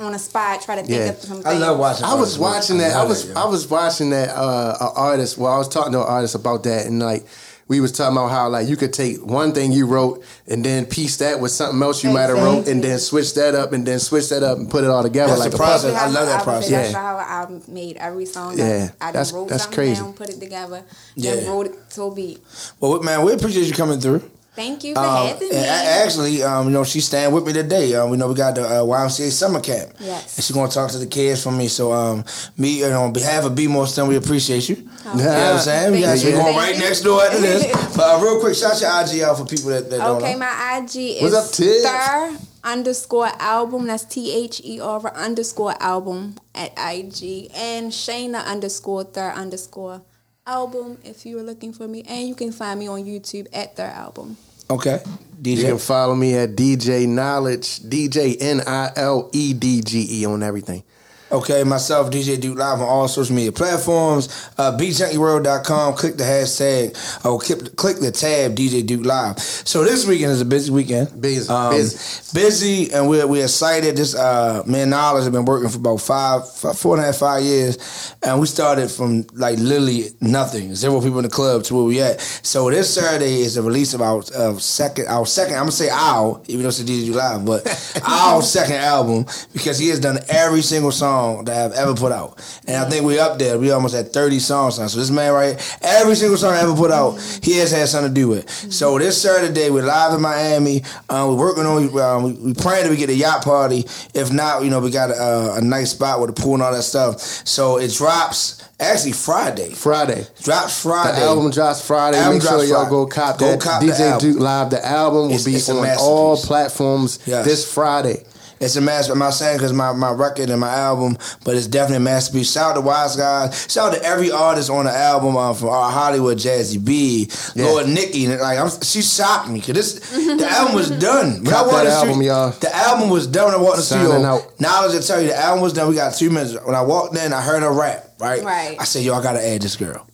[0.00, 1.08] on a spot try to think Yeah.
[1.10, 1.46] of something.
[1.46, 2.04] I love watching.
[2.04, 2.92] I was watching that.
[2.94, 5.38] I love was that, I was watching that uh, a artist.
[5.38, 7.24] Well, I was talking to an artist about that, and like
[7.68, 10.84] we was talking about how like you could take one thing you wrote and then
[10.84, 13.86] piece that with something else you might have wrote, and then switch that up, and
[13.86, 15.92] then switch that up and put it all together That's like the a process.
[15.94, 15.96] puzzle.
[15.96, 16.92] I love that would say process.
[16.92, 18.58] That's how I made every song.
[18.58, 20.02] Yeah, I, I that's- just wrote that's something crazy.
[20.02, 20.82] down, put it together,
[21.14, 21.36] Yeah.
[21.36, 22.40] then wrote it to a beat.
[22.80, 24.22] Well, man, we appreciate you coming through.
[24.54, 25.56] Thank you for Um, having me.
[25.56, 27.94] actually, um, you know, she's staying with me today.
[27.94, 29.92] Um, we know we got the uh, YMCA summer camp.
[29.98, 30.36] Yes.
[30.36, 31.68] And she's gonna talk to the kids for me.
[31.68, 32.22] So, um,
[32.58, 34.76] me, know, on behalf of Be More Stem, we appreciate you.
[35.14, 35.92] You know what I'm saying?
[35.92, 36.36] We got Thank you you.
[36.36, 37.64] going right next door after this.
[37.96, 40.78] But uh, real quick, shout your IG out for people that, that don't Okay, my
[40.82, 41.66] IG is What's up?
[41.82, 43.86] Ther underscore album.
[43.86, 47.50] That's T H E R underscore album at IG.
[47.54, 50.02] And Shayna underscore Ther underscore
[50.46, 52.02] album if you were looking for me.
[52.08, 54.36] And you can find me on YouTube at Ther album.
[54.70, 55.00] Okay.
[55.40, 55.56] DJ.
[55.56, 60.24] You can follow me at DJ Niledge, DJ N I L E D G E
[60.24, 60.84] on everything.
[61.32, 64.50] Okay, myself, DJ Duke Live on all social media platforms.
[64.58, 65.94] Uh, BeatJunkieWorld.com.
[65.94, 69.38] Click the hashtag or click, click the tab DJ Duke Live.
[69.40, 71.22] So this weekend is a busy weekend.
[71.22, 72.38] Busy, um, busy.
[72.38, 73.96] busy, and we're we're excited.
[73.96, 77.16] This uh, man Niledge have been working for about five, five, four and a half,
[77.16, 81.74] five years, and we started from like literally nothing, zero people in the club to
[81.74, 82.20] where we at.
[82.20, 85.54] So this Saturday is the release of our uh, second, our second.
[85.54, 89.24] I'm gonna say our, even though it's a DJ Duke Live, but our second album
[89.54, 93.04] because he has done every single song that I've ever put out, and I think
[93.04, 93.58] we up there.
[93.58, 94.86] We almost at 30 songs now.
[94.88, 97.12] So this man right, here, every single song I ever put out,
[97.42, 98.48] he has had something to do with.
[98.72, 100.82] So this Saturday we're live in Miami.
[101.08, 101.98] Um, we're working on.
[101.98, 103.84] Um, we, we praying that we get a yacht party.
[104.14, 106.72] If not, you know we got a, a nice spot with a pool and all
[106.72, 107.20] that stuff.
[107.20, 108.60] So it drops.
[108.80, 109.70] Actually, Friday.
[109.70, 110.26] Friday.
[110.42, 111.20] Drops Friday.
[111.20, 112.18] The album drops Friday.
[112.18, 113.60] Album Make sure y'all go cop Go that.
[113.60, 114.18] cop DJ.
[114.18, 114.70] Duke Live.
[114.70, 117.44] The album will It's- be it's on all platforms Yes.
[117.44, 118.24] this Friday.
[118.62, 119.12] It's a master.
[119.12, 122.52] I'm not saying because my, my record and my album, but it's definitely a masterpiece.
[122.52, 123.66] Shout out to Wise Guys.
[123.70, 127.88] Shout out to every artist on the album uh, from uh, Hollywood, Jazzy B, Lord
[127.88, 128.26] Nikki.
[128.26, 131.42] and, Like I'm, she shocked me because this the album was done.
[131.42, 132.50] When Cop I walked that the album, studio- y'all.
[132.52, 134.26] The album was done when I walked in the Signing studio.
[134.26, 134.56] out.
[134.58, 135.88] Niledge to tell you, the album was done.
[135.88, 136.56] We got two minutes.
[136.64, 138.06] When I walked in, I heard her rap.
[138.20, 138.44] Right.
[138.44, 138.76] Right.
[138.80, 140.06] I said, yo, I gotta add this girl.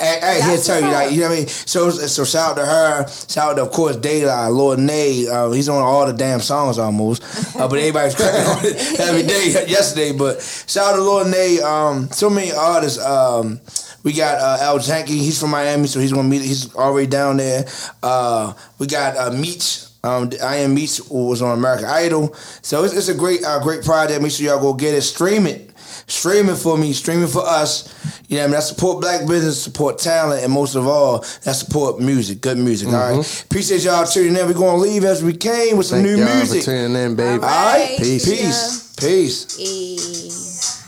[0.00, 1.48] I, I here That's tell you, like you know what I mean.
[1.48, 3.08] So, so shout out to her.
[3.28, 5.26] Shout out to of course Daylight, Lord Nay.
[5.26, 7.22] Uh, he's on all the damn songs almost.
[7.56, 10.12] Uh, but everybody's cracking on it every day yesterday.
[10.12, 11.60] But shout out to Lord Nay.
[11.60, 12.98] Um, so many artists.
[13.04, 13.60] Um,
[14.04, 15.08] we got uh, Al Janky.
[15.08, 16.42] He's from Miami, so he's gonna meet.
[16.42, 17.66] He's already down there.
[18.02, 19.84] Uh, we got uh, Meech.
[20.04, 22.32] Um, I am Meech who was on American Idol.
[22.62, 24.22] So it's, it's a great, uh, great project.
[24.22, 25.02] Make sure y'all go get it.
[25.02, 25.67] Stream it.
[26.08, 27.94] Stream it for me, streaming for us.
[28.28, 28.50] You know what I mean?
[28.52, 32.88] That support black business, support talent, and most of all, that support music, good music.
[32.88, 33.42] All right.
[33.44, 34.46] Appreciate y'all tuning in.
[34.46, 36.06] We're gonna leave as we came with some Mm-hmm.
[36.06, 36.60] Thank new y'all music.
[36.62, 37.42] for tuning in, baby.
[37.42, 37.94] All right.
[37.98, 38.24] Peace.
[38.24, 38.94] Peace.
[38.98, 40.84] Peace.
[40.84, 40.87] Eh.